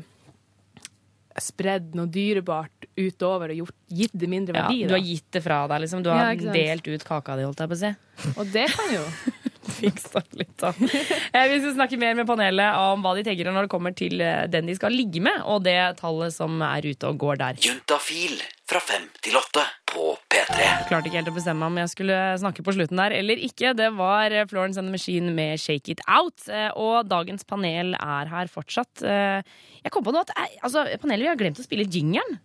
[1.38, 4.66] spredd noe dyrebart utover og gjort, gitt det mindre ja.
[4.66, 4.88] verdi.
[4.90, 6.02] Du har gitt det fra deg, liksom.
[6.04, 7.92] Du har ja, delt ut kaka di, holdt jeg på å si.
[8.34, 9.04] Og det kan jo
[9.80, 10.72] Fiksa litt, da.
[10.72, 14.22] Eh, Vi skal snakke mer med panelet om hva de tenker når det kommer til
[14.24, 17.60] eh, den de skal ligge med, og det tallet som er ute og går der.
[17.64, 20.66] Juntafil fra fem til åtte på P3.
[20.90, 23.72] Klarte ikke helt å bestemme om jeg skulle snakke på slutten der eller ikke.
[23.80, 26.48] Det var eh, Florence and the Machine med Shake It Out.
[26.76, 29.04] Og dagens panel er her fortsatt.
[29.08, 30.34] Jeg kom på noe at
[30.66, 32.40] altså, panelet vi har glemt å spille jingeren.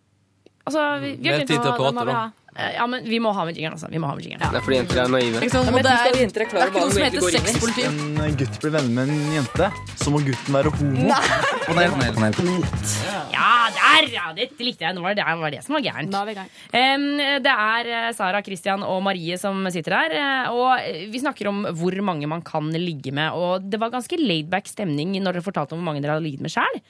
[0.63, 2.21] Altså, vi, vi har glemt å å- prate, da.
[2.23, 3.88] Eh, Ja, men vi må ha med jingeren, altså.
[3.88, 4.43] Vi må ha med jingeren.
[4.53, 5.41] Det er fordi jenter er naive.
[5.41, 5.69] Ikke sant?
[5.73, 7.85] Og det er, det er ikke noe som heter sexpoliti.
[8.27, 9.69] En gutt blir venner med en jente,
[10.03, 11.07] så må gutten være homo.
[13.33, 14.09] Ja, der!
[14.12, 14.94] Ja, dette likte jeg.
[14.96, 16.11] Nå var det, det var det som var gærent.
[16.12, 16.51] Da er vi i gang.
[16.79, 17.05] Em,
[17.44, 20.16] det er eh, Sara, Christian og Marie som sitter her.
[20.18, 23.33] eh, Og eh, vi snakker om hvor mange man kan ligge med.
[23.38, 26.42] Og det var ganske laidback stemning når dere fortalte om hvor mange dere hadde ligget
[26.42, 26.81] med sjæl.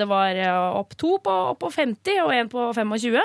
[0.00, 0.38] Det var
[0.80, 3.20] opp to på, opp på 50 og en på 25.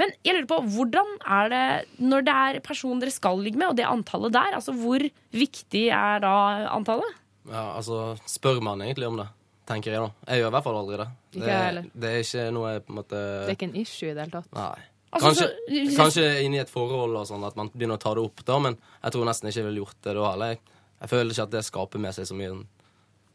[0.00, 1.64] Men jeg lurer på, hvordan er det
[2.00, 4.54] når det er personen dere skal ligge med, og det antallet der?
[4.56, 5.04] Altså, Hvor
[5.36, 6.32] viktig er da
[6.72, 7.18] antallet?
[7.50, 9.28] Ja, altså, spør man egentlig om det,
[9.66, 10.08] tenker jeg da.
[10.28, 11.08] Jeg gjør i hvert fall aldri det.
[11.32, 11.84] Ikke Det, heller.
[11.94, 14.24] det er ikke noe jeg på en måte Det er ikke en issue i det
[14.26, 14.52] hele tatt.
[14.52, 14.88] Nei.
[15.12, 18.14] Altså, Kanskje, så- kanskje inn i et forhold og sånn at man begynner å ta
[18.14, 20.46] det opp da, men jeg tror nesten ikke jeg ville gjort det da heller.
[20.54, 20.60] Jeg,
[21.02, 22.64] jeg føler ikke at det skaper med seg så mye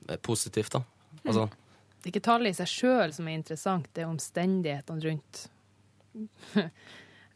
[0.10, 0.82] eh, positivt, da.
[1.26, 1.50] Altså,
[2.02, 5.48] Det er ikke tallet i seg sjøl som er interessant, det er omstendighetene rundt.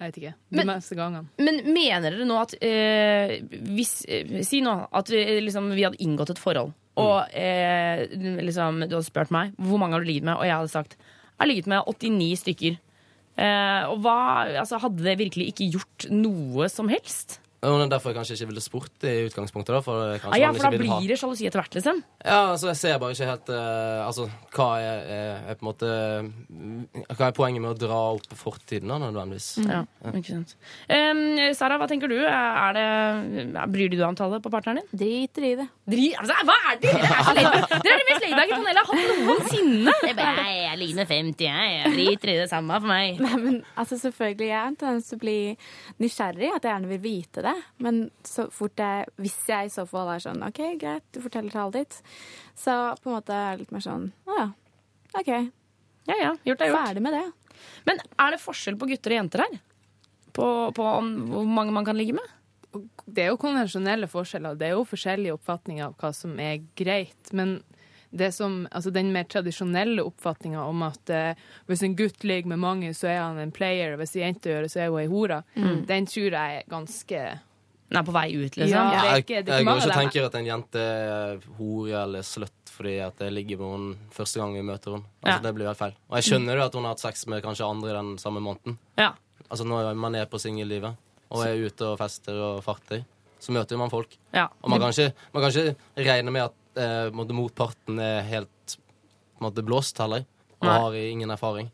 [0.02, 0.34] Jeg vet ikke.
[0.50, 1.28] De Men- meste gangene.
[1.38, 3.36] Men mener dere nå at eh,
[3.70, 8.04] hvis, eh, Si nå at vi, liksom, vi hadde inngått et forhold, og eh,
[8.44, 10.98] liksom, du hadde spurt meg hvor mange har du ligget med, og jeg hadde sagt
[10.98, 12.76] jeg har ligget med 89 stykker.
[13.42, 14.18] Eh, og hva,
[14.62, 17.40] altså, Hadde det virkelig ikke gjort noe som helst?
[17.62, 19.82] Er derfor jeg kanskje ikke ville spurt i utgangspunktet, da.
[19.86, 20.78] For Ah, ja, for da ha.
[20.82, 22.02] blir det sjalusi etter hvert, liksom.
[22.26, 25.70] Ja, altså, jeg ser bare ikke helt uh, Altså, hva er, er, er på en
[25.70, 25.90] måte
[26.50, 29.50] mm, Hva er poenget med å dra opp fortiden, da, nødvendigvis?
[29.68, 30.56] Ja, ikke sant.
[30.90, 31.22] Um,
[31.58, 32.18] Sara, hva tenker du?
[32.22, 32.88] Er det,
[33.74, 34.90] bryr du deg om tallet på partneren din?
[35.04, 35.68] Driter i det.
[35.92, 36.96] Dri, altså, hva er det?
[36.98, 39.96] Dere er, er det mest laidbacke panelet jeg har hatt noensinne.
[40.02, 41.78] Jeg, er bare, «Nei, Jeg ligner 50, jeg.
[41.78, 43.22] Jeg driter i det samme for meg.
[43.22, 45.38] Nei, men altså selvfølgelig, jeg har en tendens til å bli
[46.02, 47.51] nysgjerrig, at jeg gjerne vil vite det.
[47.84, 51.54] Men så fort jeg, hvis jeg i så fall er sånn OK, greit, du forteller
[51.54, 52.14] tallet ditt,
[52.58, 54.48] så på en måte er det litt mer sånn Å ja,
[55.18, 55.32] OK.
[56.10, 56.88] Ja, ja, gjort er gjort.
[56.88, 57.26] Ferdig med det.
[57.88, 59.58] Men er det forskjell på gutter og jenter her?
[60.36, 62.38] På, på om, hvor mange man kan ligge med?
[63.06, 64.56] Det er jo konvensjonelle forskjeller.
[64.58, 67.34] Det er jo forskjellige oppfatninger av hva som er greit.
[67.36, 67.71] Men det
[68.32, 71.36] som, altså den mer tradisjonelle oppfatninga om at eh,
[71.68, 74.50] hvis en gutt ligger med mange, så er han en player, og hvis en jente
[74.52, 75.86] gjør det, så er hun ei hore, Mm.
[75.88, 77.40] den tror jeg er ganske
[77.92, 78.70] Den er på vei ut, liksom?
[78.72, 80.80] Ja, det er jeg, ikke, det er jeg går ikke og tenker at en jente
[80.80, 85.04] er hore eller slutt fordi at jeg ligger med henne første gang vi møter henne.
[85.22, 85.40] Altså, Ja.
[85.44, 85.96] Det blir helt feil.
[86.10, 88.78] Og jeg skjønner jo at hun har hatt sex med kanskje andre den samme måneden.
[88.98, 89.10] Ja.
[89.50, 90.96] Altså Når man er på singellivet
[91.32, 93.04] og er ute og fester og farter,
[93.44, 94.16] så møter man folk.
[94.34, 94.48] Ja.
[94.64, 95.76] Og man kan ikke, man kan ikke
[96.08, 98.78] regne med at eh, motparten er helt
[99.42, 100.26] måtte, blåst heller,
[100.60, 100.80] og Nei.
[100.80, 101.72] har ingen erfaring.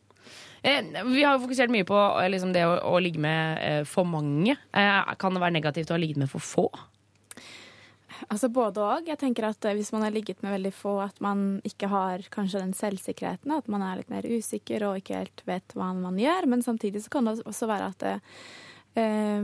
[0.61, 3.81] Eh, vi har jo fokusert mye på eh, liksom, det å, å ligge med eh,
[3.87, 4.57] for mange.
[4.73, 6.67] Kan det være negativt å ha ligget med for få?
[8.33, 9.07] Altså både og.
[9.07, 12.63] Jeg tenker at Hvis man har ligget med veldig få, at man ikke har kanskje
[12.63, 16.49] den selvsikkerheten, at man er litt mer usikker og ikke helt vet hva man gjør.
[16.49, 18.07] Men samtidig så kan det også være at
[18.97, 19.41] eh, eh,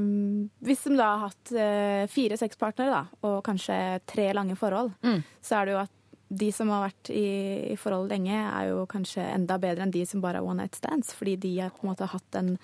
[0.65, 5.21] hvis de da har hatt eh, fire sexpartnere da, og kanskje tre lange forhold, Mm.
[5.41, 5.91] så er det jo at
[6.33, 10.01] de som har vært i, i forhold lenge, er jo kanskje enda bedre enn de
[10.09, 12.55] som bare har one night stands, fordi de har på en måte hatt den,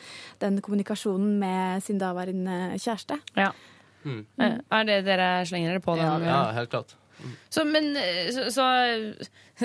[0.41, 3.19] den kommunikasjonen med sin daværende kjæreste.
[3.37, 3.51] Ja.
[4.03, 4.25] Mm.
[4.39, 6.23] Eh, Er det dere slenger dere på den?
[6.25, 6.95] Ja, helt klart.
[7.49, 8.65] Så, men, eh, så, så,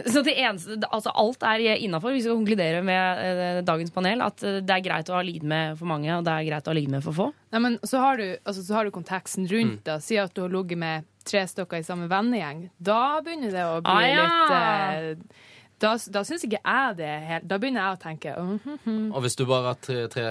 [0.13, 2.15] så det eneste Altså alt er innafor.
[2.17, 5.47] Vi skal konkludere med eh, dagens panel at eh, det er greit å ha ligget
[5.49, 7.31] med for mange, og det er greit å ha ligget med for få.
[7.55, 9.99] Nei, men så har du, altså, så har du konteksten rundt det.
[10.05, 12.67] Si at du har ligget med tre stykker i samme vennegjeng.
[12.85, 14.25] Da begynner det å bli Ah, ja.
[14.25, 18.53] litt eh, Da, da syns ikke jeg det helt Da begynner jeg å tenke Uh,
[18.63, 19.09] uh, uh.
[19.17, 20.27] Og hvis du bare har tre, tre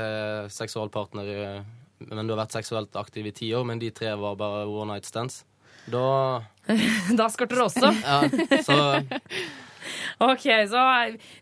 [0.53, 1.63] seksualpartnere,
[2.09, 4.93] men du har vært seksuelt aktiv i ti år, men de tre var bare one
[4.93, 5.43] night stands,
[5.91, 6.43] da
[7.19, 7.91] Da skorter det også.
[8.03, 8.79] Ja, så
[10.23, 10.81] Ok, så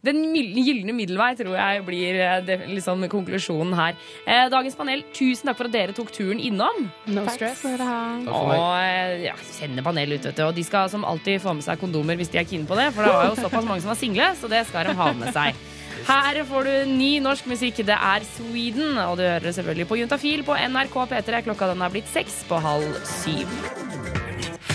[0.06, 3.98] Den gylne middelvei tror jeg blir det, liksom konklusjonen her.
[4.26, 6.88] Eh, dagens panel, tusen takk for at dere tok turen innom.
[7.12, 7.64] No stress.
[7.66, 10.46] Og eh, ja, sender panel ut, vet du.
[10.48, 12.90] Og de skal som alltid få med seg kondomer hvis de er keen på det,
[12.96, 15.36] for det var jo såpass mange som var single, så det skal de ha med
[15.36, 15.62] seg.
[16.10, 17.84] Her får du ny norsk musikk.
[17.86, 21.46] Det er Sweden, og du hører det selvfølgelig på Juntafil på NRK P3.
[21.46, 23.91] Klokka den er blitt seks på halv syv.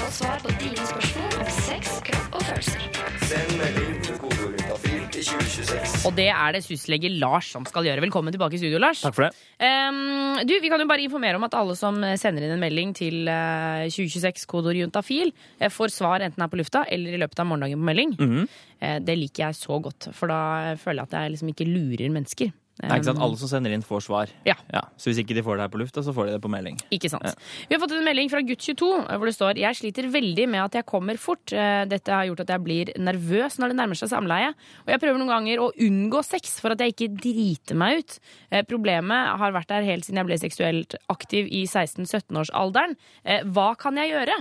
[0.06, 2.82] Få svar på dine spørsmål om sex, kropp og følelser.
[3.26, 4.76] Send melding til kodeordet
[5.16, 6.04] til 2026.
[6.06, 8.04] Og det er det syslege Lars som skal gjøre.
[8.04, 9.00] Velkommen tilbake i studio, Lars.
[9.02, 9.32] Takk for det.
[9.58, 12.92] Um, du, Vi kan jo bare informere om at alle som sender inn en melding
[12.94, 17.42] til eh, 2026 kodord juntafil, eh, får svar enten her på lufta eller i løpet
[17.42, 18.14] av morgendagen på melding.
[18.20, 18.46] Mhm.
[18.78, 22.14] Eh, det liker jeg så godt, for da føler jeg at jeg liksom ikke lurer
[22.14, 22.54] mennesker.
[22.76, 23.20] Nei, ikke sant?
[23.24, 24.32] Alle som sender inn, får svar.
[24.44, 24.54] Ja.
[25.00, 26.76] Så hvis ikke de får det her på lufta, så får de det på melding.
[26.92, 27.24] Ikke sant.
[27.24, 27.32] Ja.
[27.70, 30.76] Vi har fått en melding fra gutt22 hvor det står Jeg sliter veldig med at
[30.76, 31.54] jeg kommer fort.
[31.56, 34.50] Eh, Dette har gjort at jeg blir nervøs når det nærmer seg samleie.
[34.84, 38.18] Og jeg prøver noen ganger å unngå sex for at jeg ikke driter meg ut.
[38.52, 42.96] Eh, Problemet har vært der helt siden jeg ble seksuelt aktiv i 16-17-årsalderen.
[43.24, 44.36] Eh, Hva kan jeg gjøre?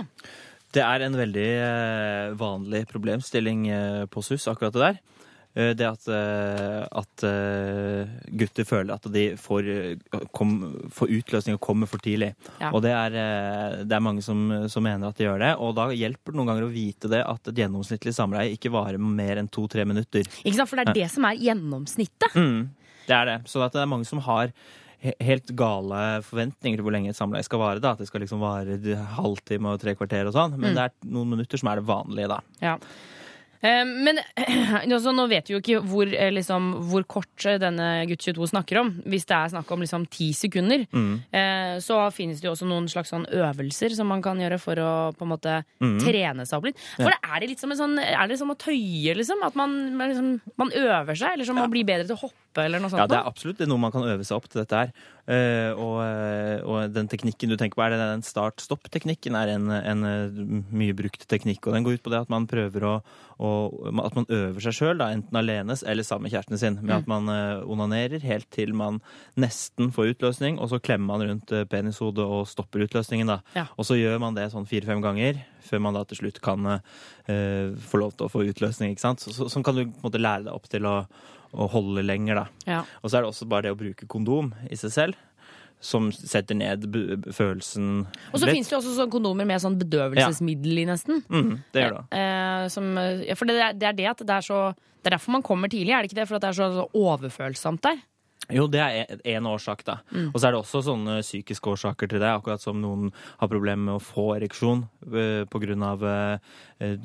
[0.76, 4.98] Det er en veldig eh, vanlig problemstilling eh, på SUS, akkurat det der.
[5.56, 9.70] Eh, Det at, eh, at eh, gutter føler at de får,
[10.36, 10.52] kom,
[10.92, 12.34] får utløsning og kommer for tidlig.
[12.60, 12.70] Ja.
[12.76, 13.16] Og det er,
[13.88, 15.52] det er mange som, som mener at de gjør det.
[15.64, 19.00] Og da hjelper det noen ganger å vite det at et gjennomsnittlig samleie ikke varer
[19.00, 20.28] mer enn to-tre minutter.
[20.44, 20.68] Ikke sant?
[20.68, 22.36] For det er det som er gjennomsnittet.
[22.36, 22.68] Mm,
[23.08, 23.38] det er det.
[23.48, 24.52] Så at det er mange som har
[25.22, 27.80] helt gale forventninger til hvor lenge et samleie skal vare.
[27.80, 28.76] da, At det skal liksom vare
[29.16, 30.56] halvtime og tre kvarter og sånn.
[30.58, 30.74] Men Mm.
[30.74, 32.40] det er noen minutter som er det vanlige, da.
[32.60, 32.76] Ja.
[33.62, 34.18] Eh, Men
[34.92, 38.48] altså, nå vet vi jo ikke hvor, eh, liksom, hvor kort eh, denne gutt 22
[38.52, 38.90] snakker om.
[39.06, 41.20] Hvis det er snakk om liksom ti sekunder, Mm.
[41.82, 44.90] så finnes det jo også noen slags sånn øvelser som man kan gjøre for å
[45.16, 45.98] på en måte Mm.
[46.00, 46.78] trene seg opp litt.
[46.96, 49.42] For er det litt som en sånn Er det som å tøye, liksom?
[49.44, 51.32] At man, man liksom, man øver seg?
[51.34, 52.34] Eller som å bli bedre til å hoppe,
[52.64, 53.02] eller noe sånt?
[53.02, 54.92] Ja, det er absolutt noe man kan øve seg opp til dette her.
[55.26, 60.06] Eh, og, eh, og den teknikken du tenker på, er den start-stopp-teknikken er en, en
[60.06, 60.36] eh,
[60.70, 61.66] mye brukt teknikk.
[61.66, 62.94] Og den går ut på det at man prøver å,
[63.42, 63.50] å
[64.06, 66.78] At man øver seg sjøl, enten alene eller sammen med kjæresten sin.
[66.80, 66.98] Med Mm.
[67.02, 67.28] at man
[67.66, 69.00] onanerer helt til man
[69.36, 73.26] nesten får utløsning, og så klemmer man rundt penishodet og stopper utløsningen.
[73.26, 73.40] da.
[73.54, 73.66] Ja.
[73.76, 76.78] Og så gjør man det sånn fire-fem ganger, før man da til slutt kan uh,
[77.90, 78.94] få lov til å få utløsning.
[78.94, 79.20] ikke sant?
[79.24, 80.96] Så, så, sånn kan du på en måte lære deg opp til å,
[81.52, 82.46] å holde lenger, da.
[82.66, 82.82] Ja.
[83.02, 85.22] Og så er det også bare det å bruke kondom i seg selv.
[85.84, 86.86] Som setter ned
[87.36, 91.20] følelsen Og så fins det jo også sånn kondomer med sånn bedøvelsesmiddel i, nesten.
[91.28, 92.04] Mm, det gjør det.
[92.16, 92.88] Eh, som,
[93.36, 95.68] for det er, det er det at det er så Det er derfor man kommer
[95.70, 96.28] tidlig, er det ikke det?
[96.30, 98.00] For at det er så, så overfølsomt der.
[98.54, 99.96] Jo, det er én årsak, da.
[100.12, 100.28] Mm.
[100.32, 102.28] Og så er det også sånne psykiske årsaker til det.
[102.30, 104.84] Akkurat som noen har problemer med å få ereksjon
[105.82, 106.38] av eh,
[106.80, 106.96] eh,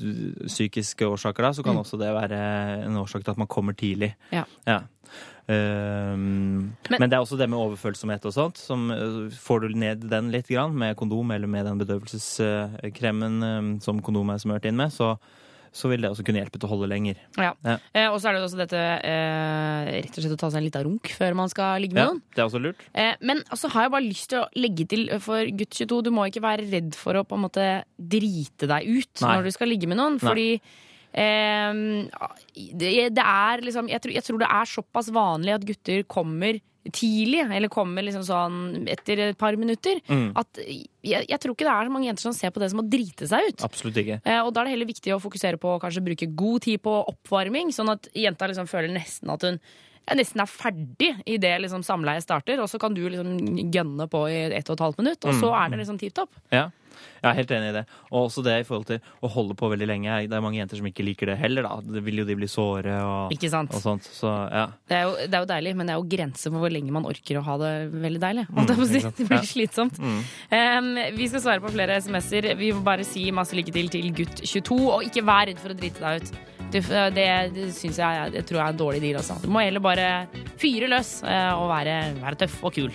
[0.46, 1.82] psykiske årsaker, da, så kan Mm.
[1.82, 2.42] også det være
[2.86, 4.14] en årsak til at man kommer tidlig.
[4.32, 4.46] Ja.
[5.48, 8.58] Ehm, men, det er også det med overfølsomhet og sånt.
[8.62, 13.80] Som, eh, får du ned den litt grann, med kondom eller med den bedøvelseskremen eh,
[13.82, 15.18] som kondom er smørt inn med, så,
[15.72, 17.15] så vil det også kunne hjelpe til å holde lenger.
[17.39, 17.53] Ja.
[17.63, 17.78] Ja.
[17.95, 20.65] Eh, og så er det også dette eh, rett og slett å ta seg en
[20.67, 22.22] liten runk før man skal ligge med Ja, noen.
[22.36, 22.84] det er også lurt.
[22.91, 26.11] Eh, men så har jeg bare lyst til å legge til for gutt 22, du
[26.11, 29.36] må ikke være redd for å på en måte drite deg ut Nei.
[29.38, 30.19] når du skal ligge med noen.
[30.19, 30.69] Fordi eh,
[31.14, 36.59] det, det er liksom jeg tror, jeg tror det er såpass vanlig at gutter kommer
[36.82, 39.99] tidlig, eller kommer liksom sånn etter et par minutter.
[40.09, 40.32] Mm.
[40.39, 40.88] At jeg,
[41.30, 43.28] jeg tror ikke det er så mange jenter som ser på det som å drite
[43.30, 43.62] seg ut.
[43.68, 44.18] Absolutt ikke.
[44.26, 46.82] Eh, Og da er det heller viktig å fokusere på å kanskje bruke god tid
[46.82, 49.62] på oppvarming, sånn at jenta liksom føler nesten at hun
[50.09, 53.38] jeg nesten er ferdig idet liksom samleiet starter, og så kan du liksom
[53.72, 55.57] gønne på i ett og et halvt minutt, og så Mm.
[55.62, 56.32] er det liksom tipp topp.
[56.51, 56.64] Ja.
[57.22, 57.84] Jeg er helt enig i det.
[58.12, 60.20] Og også det i forhold til å holde på veldig lenge.
[60.32, 61.78] Det er mange jenter som ikke liker det heller, da.
[61.97, 64.08] Det vil jo de bli såre og, og sånt.
[64.10, 64.66] Så ja.
[64.89, 66.91] Det er, jo, det er jo deilig, men det er jo grenser for hvor lenge
[66.95, 68.47] man orker å ha det veldig deilig.
[68.49, 68.66] Mm.
[69.22, 69.43] Det blir Ja.
[69.45, 69.99] slitsomt.
[70.02, 70.20] Mm.
[70.52, 72.52] Um, vi skal svare på flere SMS-er.
[72.60, 75.74] Vi må bare si masse lykke til til gutt 22, og ikke vær redd for
[75.74, 76.61] å drite deg ut.
[76.72, 76.82] Det,
[77.15, 79.19] det, det syns jeg, jeg tror jeg er en dårlig deal.
[79.19, 79.36] Altså.
[79.43, 80.07] Du må heller bare
[80.61, 82.93] fyre løs eh, og være, være tøff og kul.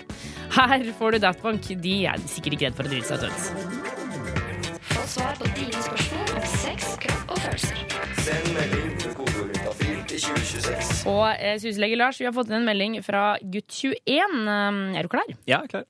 [0.56, 1.68] Her får du Daft Punk.
[1.84, 4.84] De er sikkert ikke redd for å drite seg ut.
[4.92, 7.82] Få svar på dine spørsmål om sex, kropp og følelser.
[8.26, 10.94] Send melding til kodejuntafil til 2026.
[11.12, 14.40] Og eh, syslege Lars, vi har fått inn en melding fra gutt 21.
[14.48, 15.36] Um, Er du klar?
[15.50, 15.84] Ja, klar.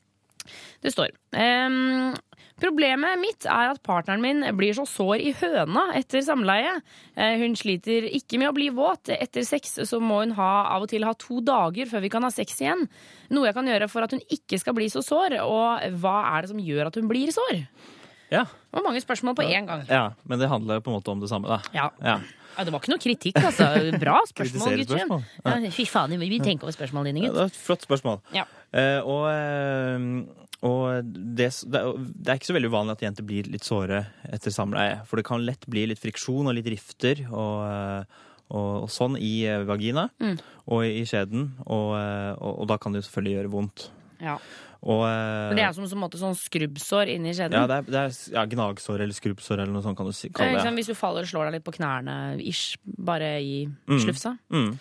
[0.85, 2.13] Det står ehm,
[2.57, 6.79] Problemet mitt er at partneren min blir så sår i høna etter samleie.
[7.13, 9.11] Eh, hun sliter ikke med å bli våt.
[9.13, 12.25] Etter sex så må hun ha, av og til ha to dager før vi kan
[12.25, 12.87] ha sex igjen.
[13.29, 15.37] Noe jeg kan gjøre for at hun ikke skal bli så sår.
[15.45, 17.61] Og hva er det som gjør at hun blir sår?
[18.33, 18.47] Ja.
[18.49, 19.85] Det var mange spørsmål på én gang.
[19.91, 20.07] ja.
[20.25, 21.61] Men det handler på en måte om det samme, da.
[21.77, 21.91] Ja.
[22.01, 22.19] Ja.
[22.57, 23.67] Ja, det var ikke noe kritikk, altså.
[24.01, 25.25] Bra spørsmål, gutter.
[25.45, 28.23] Ja, fy faen, vi tenker over spørsmålene dine, Ja, det var et flott spørsmål.
[28.33, 28.47] Ja.
[28.73, 33.65] Eh, og eh, og det, det, er- ikke så veldig uvanlig at jenter blir litt
[33.67, 35.03] såre etter samleie.
[35.07, 39.19] For det kan lett bli litt friksjon og litt rifter og, eh, og, og sånn
[39.21, 40.39] i eh, vagina Mm.
[40.69, 41.51] og i skjeden.
[41.67, 43.91] Og, eh, og, og da kan det jo selvfølgelig gjøre vondt.
[44.23, 44.39] Ja.
[44.87, 45.03] Og,
[45.57, 47.57] det er som måte sånn skrubbsår inni skjeden.
[47.59, 50.53] ja, det er, det er ja, gnagsår eller skrubbsår eller noe sånt kan du kalle
[50.53, 50.61] det.
[50.61, 53.99] Liksom, Hvis du faller og slår deg litt på knærne, ish, bare i Mm.
[54.05, 54.37] slufsa.
[54.53, 54.79] Mm.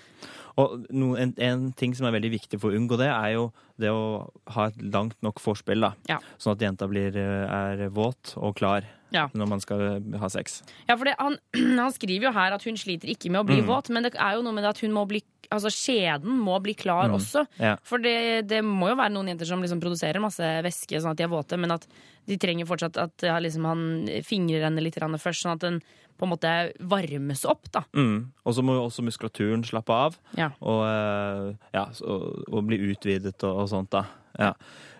[0.57, 3.49] Og no, en, en ting som er veldig viktig for å unngå det, er jo
[3.81, 5.81] det å ha et langt nok forspill.
[5.83, 5.93] da.
[6.07, 6.19] Ja.
[6.39, 9.27] Sånn at jenta blir, eh, er våt og klar Ja.
[9.35, 10.61] når man skal eh, ha sex.
[10.87, 11.35] Ja, for det, han,
[11.81, 13.67] han skriver jo her at hun sliter ikke med å bli Mm.
[13.67, 15.21] våt, men det er jo noe med at hun må bli
[15.53, 17.19] Altså skjeden må bli klar Mm.
[17.19, 17.43] også.
[17.61, 17.75] Ja.
[17.85, 21.17] For det, det må jo være noen jenter som liksom produserer masse væske sånn at
[21.19, 21.85] de er våte, men at
[22.25, 23.83] de trenger fortsatt at liksom, han
[24.25, 25.77] fingrer henne litt først, sånn at den
[26.17, 27.83] på en måte varmes opp, da.
[27.95, 28.31] Mm.
[28.45, 30.51] Og så må jo også muskulaturen slappe av Ja.
[30.61, 33.89] og, eh, ja, og, og bli utvidet og, og sånt.
[33.91, 34.05] da.
[34.39, 34.53] Ja.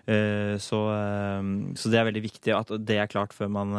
[0.06, 3.72] Eh, Så, eh, så det er veldig viktig at det er klart før man,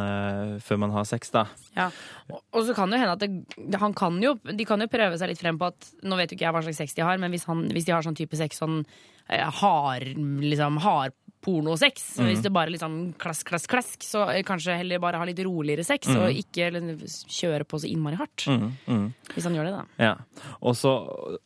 [0.59, 1.29] før man har sex.
[1.31, 1.45] da.
[1.77, 1.89] Ja.
[2.29, 3.23] Og, så kan det jo hende at
[3.71, 6.31] det, han kan jo, de kan jo prøve seg litt frem på at Nå vet
[6.31, 8.17] jo ikke jeg hva slags sex de har, men hvis, han, hvis de har sånn
[8.17, 8.81] type sex sånn
[9.27, 12.27] hard, liksom, hard pornosex, Mm.
[12.27, 15.85] hvis det bare liksom klask, klask, klask, så eh, kanskje heller bare ha litt roligere
[15.85, 16.17] sex, mm.
[16.17, 18.47] og ikke liksom, kjøre på så innmari hardt.
[18.47, 19.05] Mm, mm.
[19.35, 19.85] Hvis han gjør det, da.
[20.01, 20.15] Ja.
[20.61, 20.93] Og så,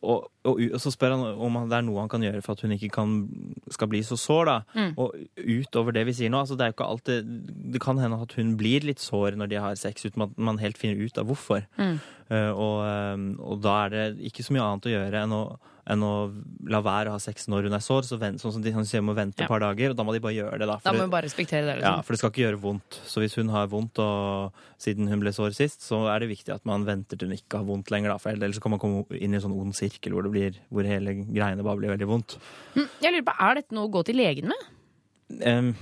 [0.02, 2.60] og, og, og så spør han om det er noe han kan gjøre for at
[2.66, 3.12] hun ikke kan,
[3.70, 4.44] skal bli så sår.
[4.50, 4.56] da.
[4.74, 4.92] Mm.
[4.98, 7.28] Og utover det vi sier nå, altså det er jo ikke alltid
[7.72, 10.58] Det kan hende at hun blir litt sår når de har sex, uten at man
[10.58, 11.66] helt finner ut av hvorfor.
[11.78, 12.00] Mm.
[12.32, 15.42] Uh, og, eh, og da er det ikke så mye annet å gjøre enn å,
[15.92, 16.12] enn å
[16.70, 18.06] la være å ha sex når hun er sår.
[18.08, 19.44] Så vent, sånn som de sier, må vente Ja.
[19.44, 20.66] et par dager, og da må de bare gjøre det.
[20.70, 21.82] Da, Da For må det- bare respektere det.
[21.82, 22.04] ja, Liksom.
[22.06, 23.00] for det skal ikke gjøre vondt.
[23.04, 26.54] Så hvis hun har vondt og, siden hun ble sår sist, så er det viktig
[26.54, 28.10] at man venter til hun ikke har vondt lenger.
[28.14, 30.58] Da, for ellers kan man komme inn i en sånn ond sirkel hvor, det blir,
[30.72, 32.36] hvor hele greiene bare blir veldig vondt.
[32.74, 34.68] Mm, Jeg lurer på, Er dette noe å gå til legen med?
[35.46, 35.72] Um,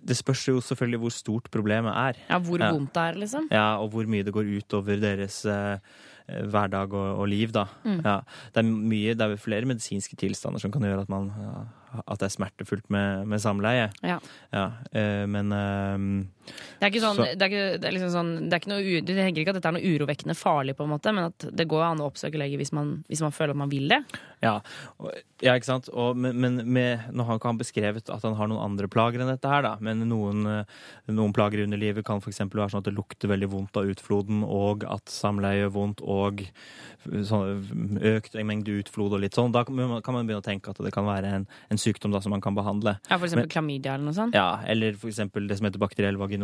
[0.00, 2.20] det spørs jo selvfølgelig hvor stort problemet er.
[2.30, 3.48] Ja, Hvor vondt det er, liksom?
[3.52, 5.76] Ja, og hvor mye det går utover deres eh,
[6.30, 7.66] eh, hverdag og, og liv, da.
[7.84, 7.98] Mm.
[8.06, 8.14] Ja,
[8.54, 11.28] det er mye, det er flere medisinske tilstander som kan gjøre at, man,
[12.00, 13.90] at det er smertefullt med, med samleie.
[14.06, 14.16] Ja.
[14.54, 16.14] Ja, uh, men ehm,
[16.80, 18.72] Det er ikke sånn, Så- det er ikke, det er liksom sånn det er ikke
[18.72, 21.38] noe, Du tenker ikke at dette er noe urovekkende farlig, på en måte, men at
[21.56, 24.04] det går an å oppsøke lege hvis man, hvis man føler at man vil det.
[24.42, 24.60] Ja,
[24.98, 25.88] og- ja ikke sant?
[25.92, 29.20] Og, men men med, nå har ikke han beskrevet at han har noen andre plager
[29.20, 29.76] enn dette her, da.
[29.80, 30.64] Men noen, eh,
[31.12, 32.38] noen plager i underlivet kan f.eks.
[32.38, 36.46] være sånn at det lukter veldig vondt av utfloden, og at samleie gjør vondt, og
[37.06, 39.52] sånn, økt mengde utflod og litt sånn.
[39.52, 42.12] Da kan man kan man begynne å tenke at det kan være en, en sykdom
[42.12, 42.98] da som man kan behandle.
[43.10, 44.34] Ja, For eksempel Men- klamydia eller noe sånt.
[44.34, 46.39] Ja, eller for eksempel det som heter bakteriell vaginose.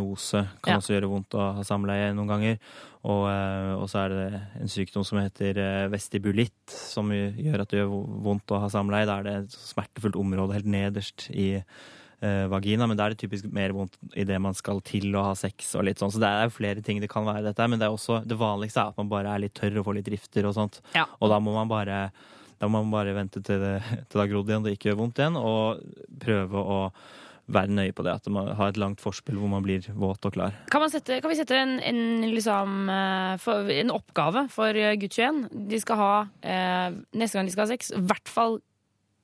[0.62, 0.78] Kan Ja.
[0.80, 2.58] også gjøre vondt å ha samleie noen ganger.
[3.06, 7.68] Og, eh, og så er det en sykdom som heter eh, vestibulitt, som gjør at
[7.70, 7.92] det gjør
[8.24, 9.06] vondt å ha samleie.
[9.06, 11.62] Da er det et smertefullt område helt nederst i
[12.22, 15.34] eh, vagina, men da er det typisk mer vondt idet man skal til å ha
[15.38, 16.10] sex og litt sånn.
[16.10, 18.22] Så det er jo flere ting det kan være dette, her, men det er også
[18.26, 20.80] det vanligste er at man bare er litt tørr og får litt rifter og sånt.
[20.96, 21.04] Ja.
[21.20, 22.10] Og da må man bare
[22.58, 24.96] da må man bare vente til det, til det har grodd igjen, det ikke gjør
[25.02, 25.82] vondt igjen, og
[26.24, 26.78] prøve å
[27.52, 28.16] være nøye på det.
[28.20, 30.56] At man har et langt forspill hvor man blir våt og klar.
[30.72, 32.02] Kan, man sette, kan vi sette en, en,
[32.34, 35.42] liksom, eh, for, en oppgave for eh, gutt 21?
[35.70, 38.60] De skal ha, eh, neste gang de skal ha sex, i hvert fall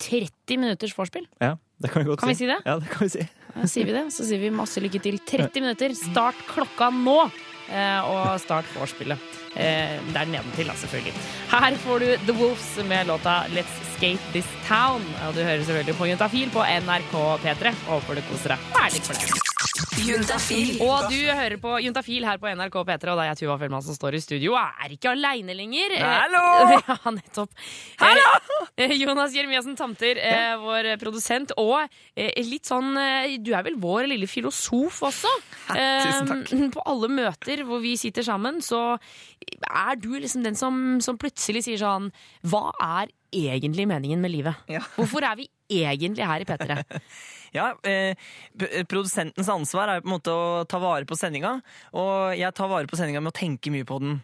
[0.02, 1.28] 30 minutters vorspiel.
[1.42, 2.58] Ja, det kan vi godt Kan vi si det?
[2.66, 3.26] Ja, det kan vi si.
[3.68, 5.18] Sier vi det, så sier vi masse lykke til.
[5.28, 7.18] 30 minutter, start klokka nå!
[7.72, 9.18] Eh, og start vorspielet.
[9.56, 11.14] Eh, der nedentil, da, selvfølgelig.
[11.52, 15.04] Her får du The Wolves med låta Let's Skate This Town.
[15.28, 17.16] Og du hører selvfølgelig på Juntafil på NRK
[17.46, 17.74] P3.
[17.88, 18.68] Håper du koser deg.
[18.76, 19.51] Vær litt det.
[20.02, 20.76] Juntafil.
[20.82, 23.84] Og du hører på Juntafil her på NRK P3, og det er jeg Tuva Fellmann
[23.84, 24.54] som står i studio.
[24.56, 25.96] Og er ikke aleine lenger.
[25.98, 26.42] Eh, Hallo!
[26.92, 27.52] Ja, nettopp.
[28.00, 28.24] Hallo!
[28.98, 30.56] Jonas Jeremiassen Tamter, ja.
[30.60, 31.82] vår produsent, og
[32.16, 35.30] eh, litt sånn eh, Du er vel vår lille filosof også?
[35.70, 36.52] Tusen takk.
[36.56, 38.96] Eh, På alle møter hvor vi sitter sammen, så
[39.68, 42.10] er du liksom den som, som plutselig sier sånn
[42.48, 44.66] Hva er egentlig meningen med livet?
[44.98, 46.82] Hvorfor er vi egentlig her i P3?
[47.52, 48.14] Ja, eh,
[48.88, 51.58] Produsentens ansvar er jo på en måte å ta vare på sendinga,
[51.92, 54.18] og jeg tar vare på sendinga med å tenke mye på den.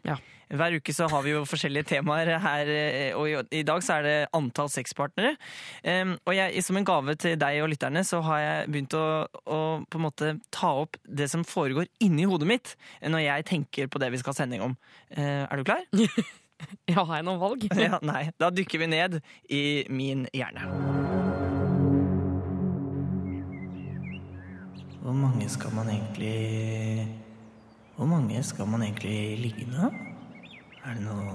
[0.48, 4.02] Hver uke så har vi jo forskjellige temaer her, eh, og i- dag så er
[4.02, 5.34] det antall sexpartnere.
[6.24, 9.84] Og jeg, som en gave til deg og lytterne så har jeg begynt å, å
[9.84, 14.00] på en måte ta opp det som foregår inni hodet mitt når jeg tenker på
[14.00, 14.76] det vi skal ha sending om.
[15.10, 15.84] Eh, er du klar?
[16.88, 17.68] ja, har jeg noen valg?
[17.76, 19.20] ja, nei, da dykker vi ned
[19.52, 20.97] i min hjerne.
[25.09, 27.09] Hvor mange skal man egentlig
[27.96, 29.94] Hvor mange skal man egentlig ligge med?
[30.84, 31.32] Er det noe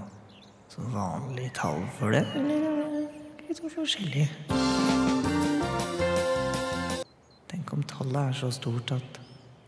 [0.70, 4.28] sånn vanlig tall for det, eller er litt sånn forskjellig?
[7.50, 9.18] Tenk om tallet er så stort at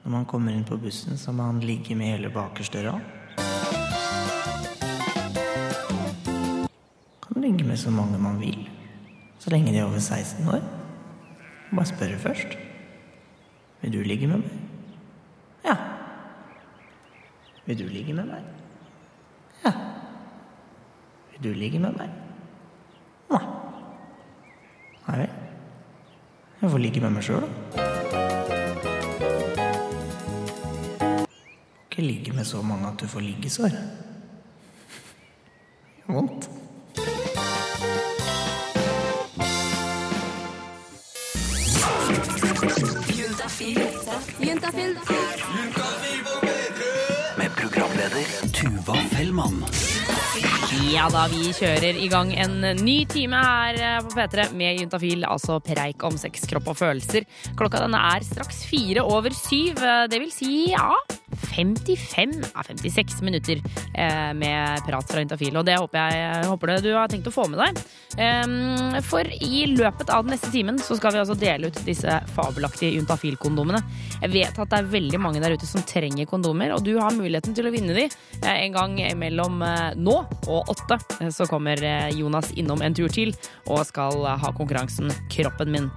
[0.04, 3.02] når man kommer inn på bussen, så må man ligge med hele bakerste rad.
[7.26, 8.70] Kan ligge med så mange man vil,
[9.42, 10.62] så lenge de er over 16 år.
[11.74, 12.58] Bare spørre først.
[13.86, 14.52] Vil du ligge med meg?
[15.66, 15.76] Ja.
[17.66, 18.42] Vil du ligge med meg?
[19.66, 19.72] Ja.
[21.32, 22.10] Vil du ligge med meg?
[23.30, 23.42] Nei.
[25.06, 25.30] Nei vel.
[26.62, 27.86] Jeg får ligge med meg sjøl, da.
[31.86, 33.78] Ikke ligge med så mange at du får liggesår.
[36.10, 36.50] Vondt.
[43.66, 44.98] Juntafil.
[47.38, 49.66] Med programleder Tuva Fellmann.
[50.96, 55.26] Ja da, vi kjører i gang en ny time her eh, på P3 med Juntafil,
[55.28, 57.28] altså preik om sex, kropp og følelser.
[57.60, 59.82] Klokka denne er straks fire over syv.
[59.84, 60.94] eh, Det vil si, ja
[61.36, 63.60] 55, ja 56 minutter
[63.92, 65.58] eh, med prat fra Juntafil.
[65.60, 67.84] Og det håper jeg, håper det du har tenkt å få med deg.
[69.04, 72.94] For i løpet av den neste timen så skal vi altså dele ut disse fabelaktige
[72.96, 73.82] Juntafil-kondomene.
[74.22, 77.12] Jeg vet at det er veldig mange der ute som trenger kondomer, og du har
[77.12, 78.08] muligheten til å vinne de
[78.48, 79.60] en gang mellom
[80.00, 80.16] nå
[80.48, 80.85] og åtte.
[80.92, 83.34] Eh, Så kommer eh, Jonas innom en tur til
[83.66, 85.92] og skal eh, ha konkurransen Kroppen min.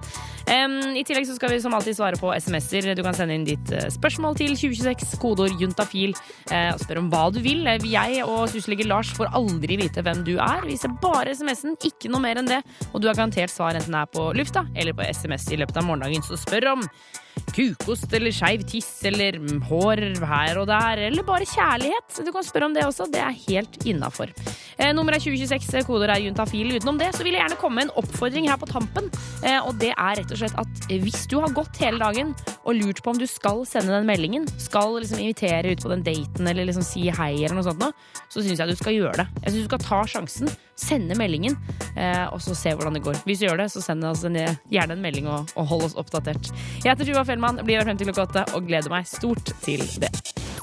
[0.49, 2.95] I tillegg så skal vi som alltid svare på SMS-er.
[2.97, 6.15] Du kan sende inn ditt spørsmål til 2026, kodeord juntafil,
[6.49, 7.69] og spørre om hva du vil.
[7.85, 10.65] Jeg og syslege Lars får aldri vite hvem du er.
[10.65, 12.63] Vi ser bare SMS-en, ikke noe mer enn det.
[12.89, 15.77] Og du har garantert svar enten det er på lufta eller på SMS i løpet
[15.77, 16.25] av morgendagen.
[16.25, 16.87] Så spør om
[17.55, 22.21] kukost eller skeiv tiss eller hår her og der, eller bare kjærlighet.
[22.25, 23.09] Du kan spørre om det også.
[23.11, 24.31] Det er helt innafor.
[24.77, 26.75] Eh, nummeret er 2026, koder er juntafil.
[26.77, 29.09] Utenom det så vil jeg gjerne komme med en oppfordring her på tampen.
[29.43, 32.77] Eh, og det er rett og slett at hvis du har gått hele dagen og
[32.77, 36.47] lurt på om du skal sende den meldingen, skal liksom invitere ut på den daten
[36.47, 37.95] eller liksom si hei eller noe sånt noe,
[38.29, 39.27] så syns jeg du skal gjøre det.
[39.43, 41.57] Jeg syns du skal ta sjansen, sende meldingen,
[41.95, 43.21] eh, og så se hvordan det går.
[43.27, 44.39] Hvis du gjør det, så send oss en,
[44.71, 46.51] gjerne en melding og, og hold oss oppdatert.
[46.83, 49.83] Jeg heter Tuva Fellmann, blir her frem til klokka åtte og gleder meg stort til
[50.01, 50.13] det.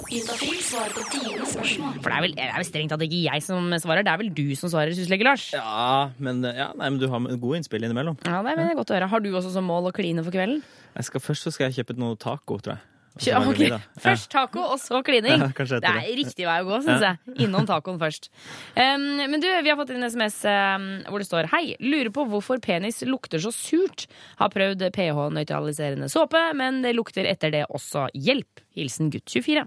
[0.06, 1.96] Juntafil svarer på dine spørsmål.
[1.98, 4.20] For det er vel, det er vel strengt tatt ikke jeg som svarer, det er
[4.20, 5.48] vel du som svarer, syslege Lars?
[5.56, 8.18] Ja, men, ja, nei, men du har gode innspill innimellom.
[8.22, 9.10] Ja, det er godt å høre.
[9.10, 10.62] Har du også som mål å kline for kvelden?
[10.94, 12.84] Jeg skal, først så skal jeg kjøpe noe taco, tror jeg.
[13.16, 13.68] Vi,
[14.02, 15.40] Først taco, og så klining.
[15.46, 16.16] Ja, det er det.
[16.18, 17.34] riktig vei å gå, syns jeg.
[17.46, 18.28] Innom tacoen først.
[18.76, 22.12] Um, men du, vi har fått inn en SMS um, hvor det står Hei, lurer
[22.14, 24.06] på hvorfor penis lukter så surt.
[24.40, 28.08] Har prøvd pH-nøytraliserende såpe, men det lukter etter det også.
[28.14, 28.64] Hjelp!
[28.76, 29.64] Hilsen gutt 24.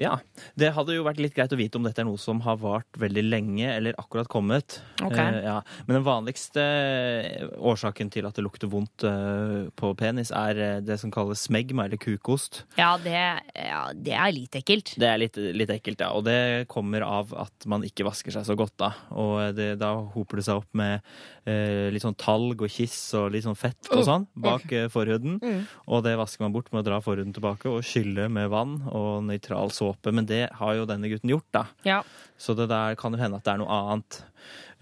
[0.00, 0.16] Ja.
[0.56, 2.96] Det hadde jo vært litt greit å vite om dette er noe som har vart
[3.00, 4.78] veldig lenge, eller akkurat kommet.
[5.02, 5.36] Okay.
[5.36, 5.56] Uh, ja.
[5.86, 10.96] Men den vanligste eh, årsaken til at det lukter vondt uh, på penis, er det
[11.02, 12.62] som kalles smegma, eller kukost.
[12.78, 13.18] Ja, det,
[13.52, 14.94] ja, det er litt ekkelt.
[15.00, 16.12] Det er litt, litt ekkelt, ja.
[16.16, 18.92] Og det kommer av at man ikke vasker seg så godt da.
[19.12, 23.30] Og det, da hoper det seg opp med uh, litt sånn talg og kiss og
[23.36, 24.06] litt sånn fett og Oh.
[24.06, 25.36] sånn bak forhuden.
[25.38, 25.60] Mm.
[25.94, 29.22] Og det vasker man bort med å dra forhuden tilbake og skylle med vann og
[29.28, 29.81] nøytral såpe.
[30.08, 31.66] Men det har jo denne gutten gjort, da.
[31.86, 32.00] Ja.
[32.40, 34.22] Så det der kan jo hende at det er noe annet.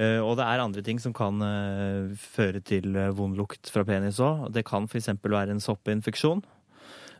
[0.00, 3.84] Uh, og det er andre ting som kan uh, føre til eh, vond lukt fra
[3.84, 4.48] penis òg.
[4.54, 5.12] Det kan f.eks.
[5.20, 6.40] være en soppinfeksjon.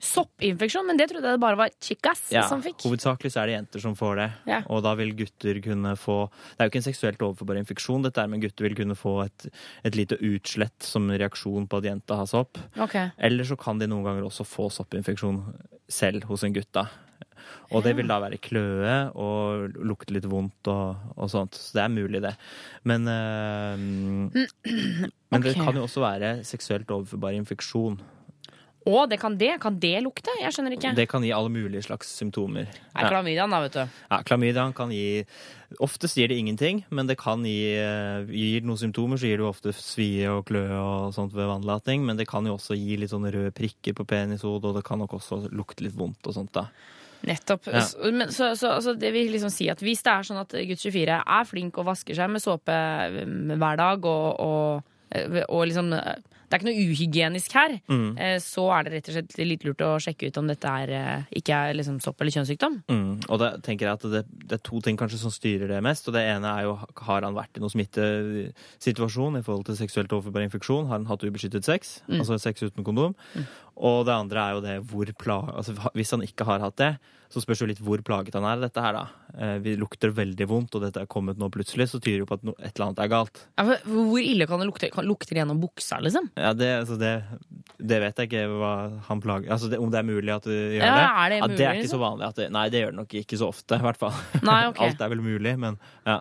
[0.00, 2.80] Soppinfeksjon, men det trodde jeg det bare var chicas Ja, som fikk.
[2.86, 4.28] hovedsakelig så er det jenter som får det.
[4.48, 4.62] Ja.
[4.72, 8.24] Og da vil gutter kunne få Det er jo ikke en seksuelt overforbar infeksjon, dette
[8.32, 9.50] men gutter vil kunne få et,
[9.84, 12.56] et lite utslett som reaksjon på at jenta har sopp.
[12.80, 13.12] Okay.
[13.18, 15.42] Eller så kan de noen ganger også få soppinfeksjon
[15.90, 16.72] selv hos en gutt.
[16.72, 16.88] da.
[17.70, 21.54] Og det vil da være kløe og lukte litt vondt og, og sånt.
[21.54, 22.34] Så det er mulig, det.
[22.82, 24.46] Men, øh,
[25.30, 28.00] men det kan jo også være seksuelt overførbar infeksjon.
[28.88, 29.52] Å, det kan det?
[29.60, 30.32] Kan det lukte?
[30.40, 30.94] Jeg skjønner ikke.
[30.96, 32.70] Det kan gi alle mulige slags symptomer.
[32.96, 33.98] er klamydiaen, da, vet du.
[34.08, 35.24] Ja, Klamydiaen kan gi
[35.84, 39.44] Oftest gir det ingenting, men det kan gi eh, Gir noen symptomer, så gir det
[39.44, 42.96] jo ofte svie og kløe og sånt ved vannlating, men det kan jo også gi
[42.98, 46.34] litt sånne røde prikker på penishodet, og det kan nok også lukte litt vondt og
[46.40, 46.66] sånt, da.
[47.28, 47.66] Nettopp.
[47.68, 47.82] Ja.
[47.84, 50.54] Så, men, så, så, så det vil liksom si at hvis det er sånn at
[50.70, 55.42] gutt 24 er flink og vasker seg med såpe mm, hver dag, og, og, eh,
[55.48, 56.18] og liksom eh,
[56.50, 58.06] det er ikke noe uhygienisk her, Mm.
[58.18, 61.22] eh, så er det rett og slett litt lurt å sjekke ut om dette er,
[61.30, 62.80] ikke er liksom sopp eller kjønnssykdom.
[62.90, 63.12] Mm.
[63.30, 66.08] Og da tenker jeg at det, det er to ting kanskje som styrer det mest.
[66.10, 66.72] Og det ene er jo
[67.06, 70.88] har han vært i noen smittesituasjon i forhold til seksuelt overførbar infeksjon.
[70.90, 72.00] Har han hatt ubeskyttet sex?
[72.08, 72.18] Mm.
[72.24, 73.14] Altså sex uten kondom?
[73.80, 76.90] Og det andre er jo det hvor plaget altså, Hvis han ikke har hatt det,
[77.30, 79.04] så spørs jo litt hvor plaget han er dette her, da.
[79.38, 82.38] Eh, vi lukter veldig vondt, og dette er kommet nå plutselig, så tyder det på
[82.40, 83.42] at no, et eller annet er galt.
[83.54, 84.90] Ja, hvor ille kan det lukte?
[84.90, 86.26] Kan, lukter det gjennom buksa, liksom?
[86.34, 87.12] Ja, det, altså det,
[87.78, 88.72] det vet jeg ikke hva
[89.06, 91.06] han plager Altså det, om det er mulig at du gjør Ja, det.
[91.06, 91.94] er det ja, det er ikke liksom?
[91.94, 92.32] så vanlig.
[92.32, 94.18] At det, nei, det gjør det nok ikke så ofte, i hvert fall.
[94.42, 94.86] Nei, okay.
[94.90, 96.18] Alt er vel mulig, men ja.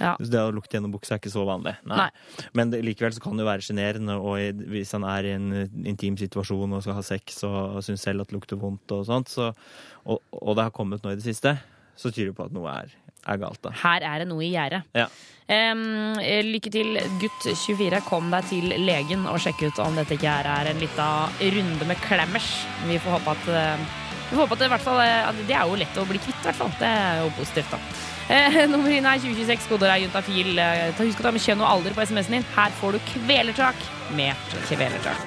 [0.00, 0.14] Ja.
[0.20, 1.76] Så Det å lukte gjennom buksa er ikke så vanlig.
[1.88, 2.04] Nei.
[2.04, 2.48] Nei.
[2.58, 5.48] Men det, likevel så kan det jo være sjenerende, og hvis han er i en
[5.86, 9.32] intim situasjon og skal ha sex og syns selv at det lukter vondt og sånt,
[9.32, 9.52] så,
[10.04, 11.56] og, og det har kommet nå i det siste,
[11.96, 12.92] så tyder det på at noe er,
[13.26, 13.72] er galt, da.
[13.84, 14.82] Her er det noe i gjære.
[14.96, 15.08] Ja.
[15.46, 18.02] Eh, lykke til, gutt 24.
[18.08, 21.06] Kom deg til legen og sjekk ut om dette ikke her er en lita
[21.54, 22.50] runde med klemmers.
[22.88, 23.86] Vi får håpe at eh,
[24.26, 26.18] vi får håpe at det, i hvert fall, at det er jo lett å bli
[26.18, 26.72] kvitt, i hvert fall.
[26.80, 28.15] Det er jo positivt, da.
[28.26, 30.48] Eh, Nummeret inn er 2026, kodeord er juntafil.
[30.58, 32.46] Eh, Husk å ta med kjønn og alder på SMS-en din.
[32.56, 33.84] Her får du kvelertak
[34.18, 35.20] med kvelertak.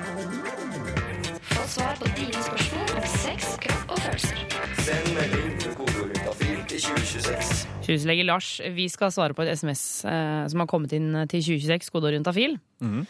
[1.53, 4.43] Få svar på dine spørsmål om sex, kropp og følelser.
[4.83, 7.63] Send melding til kodeord juntafil til 2026.
[7.89, 11.91] Huslege Lars, vi skal svare på et SMS eh, som har kommet inn til 2026,
[11.95, 12.57] kodeord juntafil.
[12.83, 13.05] Mm.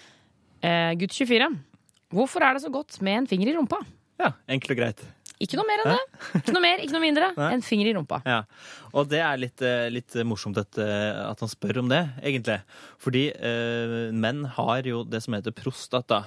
[0.70, 1.50] Eh, gutt 24.
[2.14, 3.82] Hvorfor er det så godt med en finger i rumpa?
[4.22, 5.02] Ja, enkelt og greit.
[5.40, 6.22] Ikke noe mer enn det.
[6.42, 7.30] Ikke noe mer, ikke noe mindre.
[7.48, 8.20] En finger i rumpa.
[8.28, 8.42] Ja,
[8.92, 12.60] og det er litt, eh, litt morsomt at, eh, at han spør om det, egentlig.
[13.00, 16.26] Fordi eh, menn har jo det som heter prostata.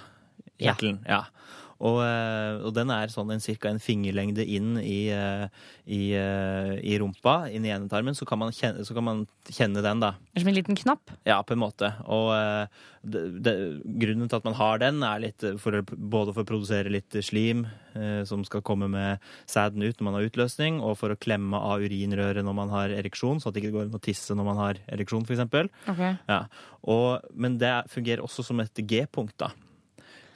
[0.63, 0.77] Ja.
[1.05, 1.25] Ja.
[1.83, 5.47] Og, eh, og den er sånn en, cirka en fingerlengde inn i, eh,
[5.87, 10.03] i, eh, i rumpa, inn i endetarmen, så kan, man kjenne, kan man kjenne den,
[10.05, 10.15] da.
[10.39, 11.11] Som en liten knapp.
[11.27, 11.91] Ja, på en måte.
[12.07, 12.31] Og
[13.03, 13.55] det, det,
[13.99, 17.65] grunnen til at man har den, er litt for, både for å produsere litt slim
[17.99, 21.59] eh, som skal komme med sæden ut når man har utløsning, og for å klemme
[21.59, 24.49] av urinrøret når man har ereksjon, så at det ikke går an å tisse når
[24.53, 25.43] man har ereksjon, f.eks.
[25.91, 26.15] Okay.
[26.31, 26.45] Ja.
[26.87, 29.51] Og, men det fungerer også som et G-punkt, da.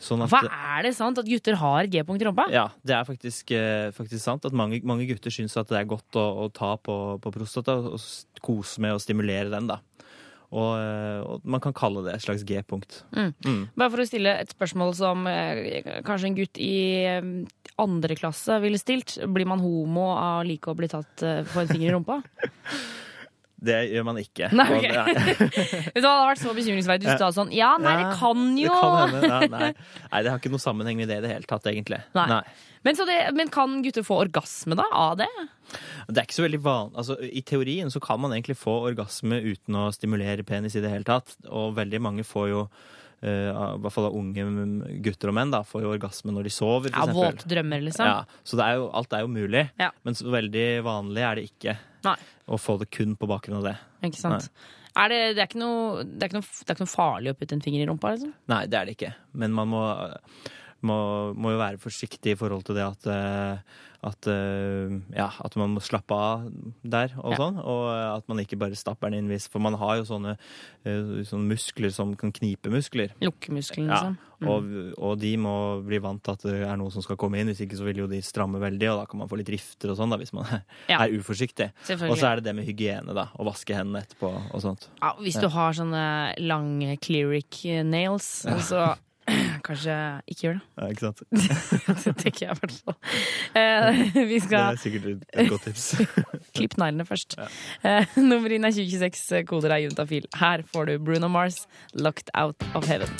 [0.03, 0.43] Sånn at, Hva
[0.77, 2.47] er det sant at gutter har G-punkt i rumpa?
[2.53, 5.89] ja, det er faktisk, eh, faktisk sant at mange, mange gutter syns at det er
[5.89, 8.01] godt å, å ta på, på prostata og
[8.45, 9.81] kose med å stimulere den, da.
[10.53, 13.01] Og, eh, og man kan kalle det et slags G-punkt.
[13.17, 13.33] Mm.
[13.47, 13.63] Mm.
[13.75, 16.77] Bare for å stille et spørsmål som eh, kanskje en gutt i
[17.81, 19.17] andre klasse ville stilt.
[19.33, 22.21] Blir man homo av å like å bli tatt for en finger i rumpa?
[23.57, 24.51] Det gjør man ikke.
[24.53, 24.93] Nei, okay.
[24.93, 25.37] det
[25.95, 28.43] Vet du Det hadde vært så bekymringsverdig hvis du sa sånn Ja, nei, det kan
[28.61, 29.31] jo Det kan hende.
[29.31, 29.71] Ja, nei.
[30.13, 32.03] nei, det har ikke noe sammenheng med det i det hele tatt, egentlig.
[32.17, 32.43] Nei.
[32.87, 35.31] Men, så det, men kan gutter få orgasme da av det?
[36.07, 36.99] Det er ikke så veldig vanlig.
[37.03, 40.93] Altså, I teorien så kan man egentlig få orgasme uten å stimulere penis i det
[40.93, 41.35] hele tatt.
[41.49, 42.61] Og veldig mange får jo,
[43.31, 44.47] i hvert fall av unge
[45.05, 46.95] gutter og menn, da, får jo orgasme når de sover.
[46.95, 47.17] for Ja.
[47.17, 48.07] Våte drømmer, liksom?
[48.07, 49.67] Ja, så det er jo, alt er jo mulig.
[49.81, 49.91] Ja.
[50.07, 52.17] Men så veldig vanlig er det ikke Nei.
[52.49, 53.77] å få det kun på bakgrunn av det.
[54.11, 54.51] Ikke sant?
[54.97, 57.33] Er det, det, er ikke noe, det, er ikke noe, det er ikke noe farlig
[57.35, 58.15] å putte en finger i rumpa?
[58.15, 58.33] liksom?
[58.49, 59.11] Nei, det er det ikke.
[59.37, 59.83] Men man må,
[60.89, 60.97] må,
[61.37, 65.75] må jo være forsiktig i forhold til det at eh, at, eh, ja, at man
[65.75, 66.47] må slappe av
[66.85, 67.39] der og Ja.
[67.39, 67.59] sånn.
[67.65, 70.37] Og at man ikke bare stapper den inn hvis For man har jo sånne,
[70.85, 73.11] eh, sånne muskler som kan knipe muskler.
[73.21, 74.19] Lukkemuskelen, Ja, liksom.
[74.39, 74.49] Mm.
[74.53, 77.49] og, og de må bli vant til at det er noe som skal komme inn.
[77.49, 79.91] Hvis ikke så vil jo de stramme veldig, og da kan man få litt rifter
[79.91, 80.99] og sånn da, hvis man er, Ja.
[81.05, 81.71] er uforsiktig.
[82.09, 83.29] Og så er det det med hygiene, da.
[83.39, 84.89] Å vaske hendene etterpå og sånt.
[85.03, 88.59] Ja, hvis du har sånne lange cleric nails, Ja.
[88.61, 88.99] så
[89.67, 89.97] kanskje
[90.31, 90.65] ikke gjør det.
[90.79, 91.23] Ja, ikke sant?
[92.05, 92.97] det tenker jeg i hvert fall.
[93.59, 94.01] Eh,
[94.31, 95.87] vi Det er sikkert et- godt tips.
[96.57, 97.37] Klipp neglene først.
[97.83, 100.27] Eh, nummer inn er 2026, koder er juntafil.
[100.41, 103.13] Her får du Bruno Mars, 'Locked Out of Heaven'.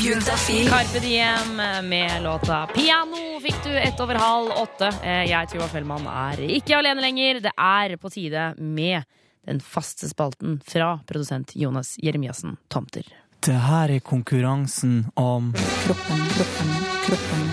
[0.00, 0.68] Juntafil.
[0.68, 1.56] Carpe Diem
[1.88, 4.88] med låta 'Piano' fikk du ett over halv åtte.
[5.04, 7.40] Eh, Jeg, Tuva Fellmann, er ikke alene lenger.
[7.40, 9.04] Det er på tide med
[9.46, 13.04] den faste spalten fra produsent Jonas Jeremiassen Tomter.
[13.40, 16.72] Det her er konkurransen om Kroppen, kroppen,
[17.06, 17.46] kroppen,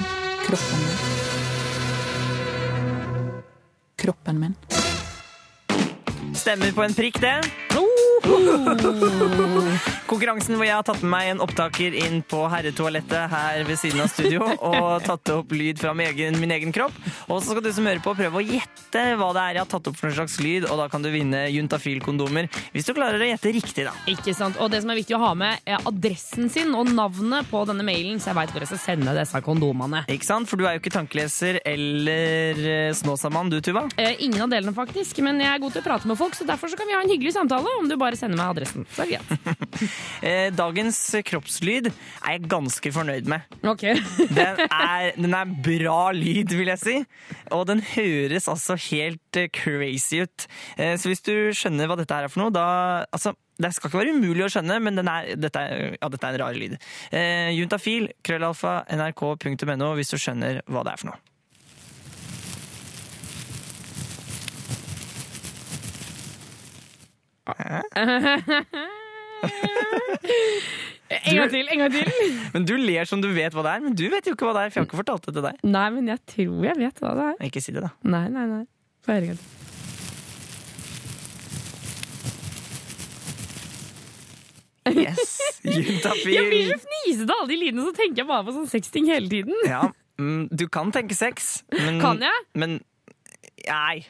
[0.44, 0.98] kroppen min.
[3.96, 4.56] Kroppen min.
[6.36, 7.40] Stemmer på en prikk, det.
[10.08, 14.02] Konkurransen hvor jeg har tatt med meg en opptaker inn på herretoalettet her ved siden
[14.04, 16.96] av studio og tatt opp lyd fra min egen, min egen kropp.
[17.28, 19.72] Og så skal du som hører på prøve å gjette hva det er jeg har
[19.72, 23.22] tatt opp for en slags lyd, og da kan du vinne Juntafil-kondomer hvis du klarer
[23.22, 23.94] å gjette riktig, da.
[24.12, 24.60] Ikke sant?
[24.64, 27.86] Og det som er viktig å ha med, er adressen sin og navnet på denne
[27.88, 30.04] mailen, så jeg veit hvor jeg skal sende disse kondomene.
[30.14, 30.50] Ikke sant?
[30.50, 33.86] For du er jo ikke tankeleser eller eh, Snåsamann, du, Tuva.
[34.00, 36.48] Eh, ingen av delene, faktisk, men jeg er god til å prate med folk, så
[36.48, 38.86] derfor så kan vi ha en hyggelig samtale om du bare sender meg adressen.
[38.94, 39.64] Så er det greit.
[40.28, 40.98] Eh, Dagens
[41.28, 43.46] kroppslyd er jeg ganske fornøyd med.
[43.70, 43.84] Ok.
[44.38, 46.96] Den er, den er bra lyd, vil jeg si.
[47.54, 50.48] Og den høres altså helt eh, crazy ut.
[50.78, 52.66] Eh, Så hvis du skjønner hva dette er for noe, da
[53.14, 56.28] Altså, det skal ikke være umulig å skjønne, men den er, dette, er, ja, dette
[56.28, 56.76] er en rar lyd.
[57.14, 61.22] Eh, Juntafil, krøllalfa, nrk.no, hvis du skjønner hva det er for noe.
[71.08, 72.08] En gang til, en gang til.
[72.54, 74.58] Men du ler som du vet hva det er, men du vet jo ikke hva
[74.58, 75.62] det er, for jeg har ikke fortalt det til deg.
[75.64, 77.38] Nei, men jeg tror jeg vet hva det er.
[77.48, 77.94] Ikke si det, da.
[78.12, 78.66] Nei, nei, nei.
[79.06, 79.54] Få høre en gang til.
[84.98, 85.34] Yes,
[85.68, 86.34] juntafil.
[86.38, 89.10] Jeg blir så fnisete av alle de lydene, så tenker jeg bare på sånn sexting
[89.12, 89.56] hele tiden.
[89.68, 89.82] Ja,
[90.20, 91.58] mm, du kan tenke sex.
[91.76, 92.46] Men, Kan jeg?
[92.56, 92.78] Men
[93.68, 94.06] nei.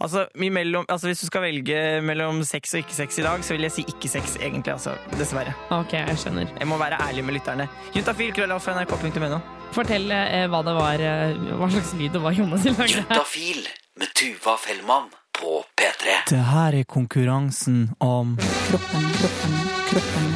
[0.00, 3.54] Altså, mellom, altså, hvis du skal velge mellom sex og ikke sex i dag, så
[3.54, 4.72] vil jeg si ikke sex, egentlig.
[4.74, 5.54] Altså, dessverre.
[5.74, 6.50] Ok, jeg skjønner.
[6.58, 7.68] Jeg må være ærlig med lytterne.
[7.94, 9.40] Juntafil, krøllalf, nrk.no.
[9.74, 13.00] Fortell eh, hva det var, eh, hva slags lyd det var Jonas lagde.
[13.00, 13.64] Juntafil
[13.98, 16.20] med Tuva Fellmann på P3.
[16.30, 18.36] Det her er konkurransen om
[18.68, 19.58] Kroppen, kroppen,
[19.90, 20.32] kroppen.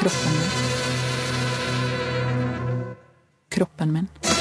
[0.00, 0.42] Kroppen.
[3.50, 4.39] Kroppen min.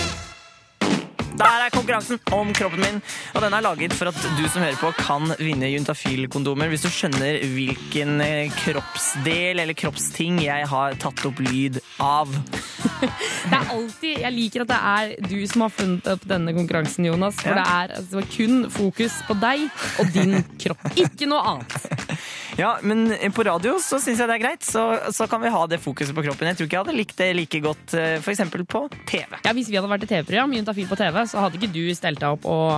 [1.40, 2.98] Der er konkurransen om kroppen min,
[3.34, 6.90] og den er laget for at du som hører på kan vinne juntafil-kondomer hvis du
[6.92, 12.34] skjønner hvilken eh, kroppsdel eller kroppsting jeg har tatt opp lyd av.
[13.50, 17.08] Det er alltid, Jeg liker at det er du som har funnet opp denne konkurransen,
[17.08, 17.40] Jonas.
[17.40, 17.56] For Ja.
[17.62, 19.64] det er altså, kun fokus på deg
[20.04, 20.84] og din kropp.
[21.00, 21.99] Ikke noe annet.
[22.60, 24.84] Ja, men på radio så syns jeg det er greit, så,
[25.16, 26.50] så kan vi ha det fokuset på kroppen.
[26.50, 28.26] Jeg tror ikke jeg hadde likt det like godt f.eks.
[28.26, 29.38] for eksempel på TV.
[29.46, 32.20] Ja, Hvis vi hadde vært et TV-program, Juntafil på TV, så hadde ikke du stelt
[32.20, 32.74] deg opp og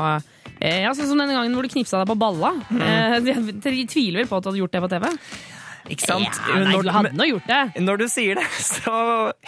[0.59, 2.53] eh, ja, Sånn som denne gangen hvor du knipsa deg på balla.
[2.77, 5.09] Eh, jeg, jeg tviler vel på at du hadde gjort det på TV.
[5.91, 6.39] Ikke sant?
[6.47, 7.61] Ja, nei, du hadde nå gjort det.
[7.87, 8.95] Når du sier det, så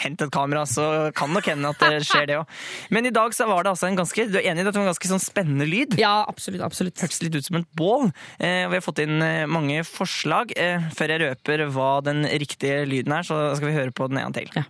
[0.03, 2.59] hent et kamera, så kan nok hende at det skjer det òg.
[2.93, 4.79] Men i dag så var det altså en ganske Du er enig i at det
[4.81, 5.97] var en ganske sånn spennende lyd?
[6.01, 6.63] Ja, absolutt.
[6.65, 6.99] absolutt.
[7.03, 8.11] Hørtes litt ut som et bål.
[8.39, 10.53] Eh, vi har fått inn eh, mange forslag.
[10.59, 14.21] Eh, før jeg røper hva den riktige lyden er, så skal vi høre på den
[14.21, 14.51] en til.
[14.57, 14.67] Ja.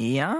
[0.00, 0.32] Ja,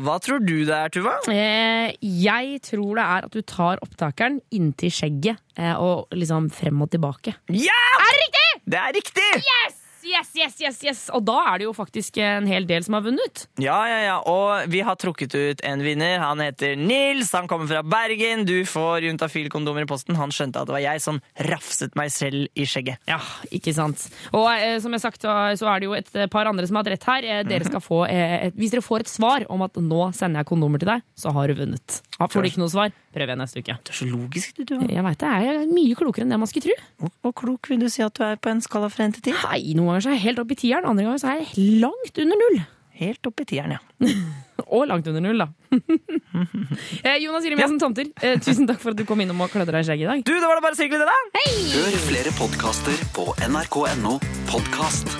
[0.00, 1.18] hva tror du det er, Tuva?
[1.28, 6.80] Eh, jeg tror det er at du tar opptakeren inntil skjegget eh, og liksom frem
[6.80, 7.36] og tilbake.
[7.52, 7.80] Ja!
[8.00, 8.50] Er det riktig?!
[8.64, 9.30] Det er riktig!
[9.44, 9.83] Yes!
[10.04, 11.02] Yes, yes, yes, yes!
[11.16, 13.46] Og da er det jo faktisk en hel del som har vunnet.
[13.62, 14.16] Ja, ja, ja.
[14.28, 16.18] Og vi har trukket ut en vinner.
[16.20, 17.32] Han heter Nils.
[17.32, 18.44] Han kommer fra Bergen.
[18.44, 20.18] Du får juntafil-kondomer i posten.
[20.20, 23.00] Han skjønte at det var jeg som rafset meg selv i skjegget.
[23.08, 23.20] Ja,
[23.54, 24.04] ikke sant.
[24.36, 26.94] Og eh, som jeg sagt, så er det jo et par andre som har hatt
[26.94, 27.30] rett her.
[27.38, 30.44] Eh, dere skal få, eh, et, hvis dere får et svar om at nå sender
[30.44, 32.00] jeg kondomer til deg, så har du vunnet.
[32.18, 33.78] Ja, får du ikke noe svar, prøv igjen neste uke.
[33.80, 34.76] Du er så logisk, du.
[34.84, 37.08] Jeg veit det er mye klokere enn det man skulle tro.
[37.24, 39.40] Hvor, klok vil du si at du er på en skala fra 1 til 10?
[39.48, 41.68] Nei, Noen ganger så er jeg helt oppe i tieren, andre ganger så er jeg
[41.84, 42.58] langt under null.
[42.94, 44.10] Helt opp i tieren, ja.
[44.74, 45.48] Og langt under null, da.
[47.24, 47.70] Jonas Jonas ja.
[47.82, 50.10] Tomter, eh, tusen takk for at du kom innom og klødde deg i skjegget i
[50.12, 50.26] dag.
[50.26, 51.46] Du, da var det bare så hyggelig, det, da!
[51.78, 54.20] Hør flere podkaster på nrk.no
[54.50, 55.18] podkast.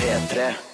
[0.00, 0.69] P3.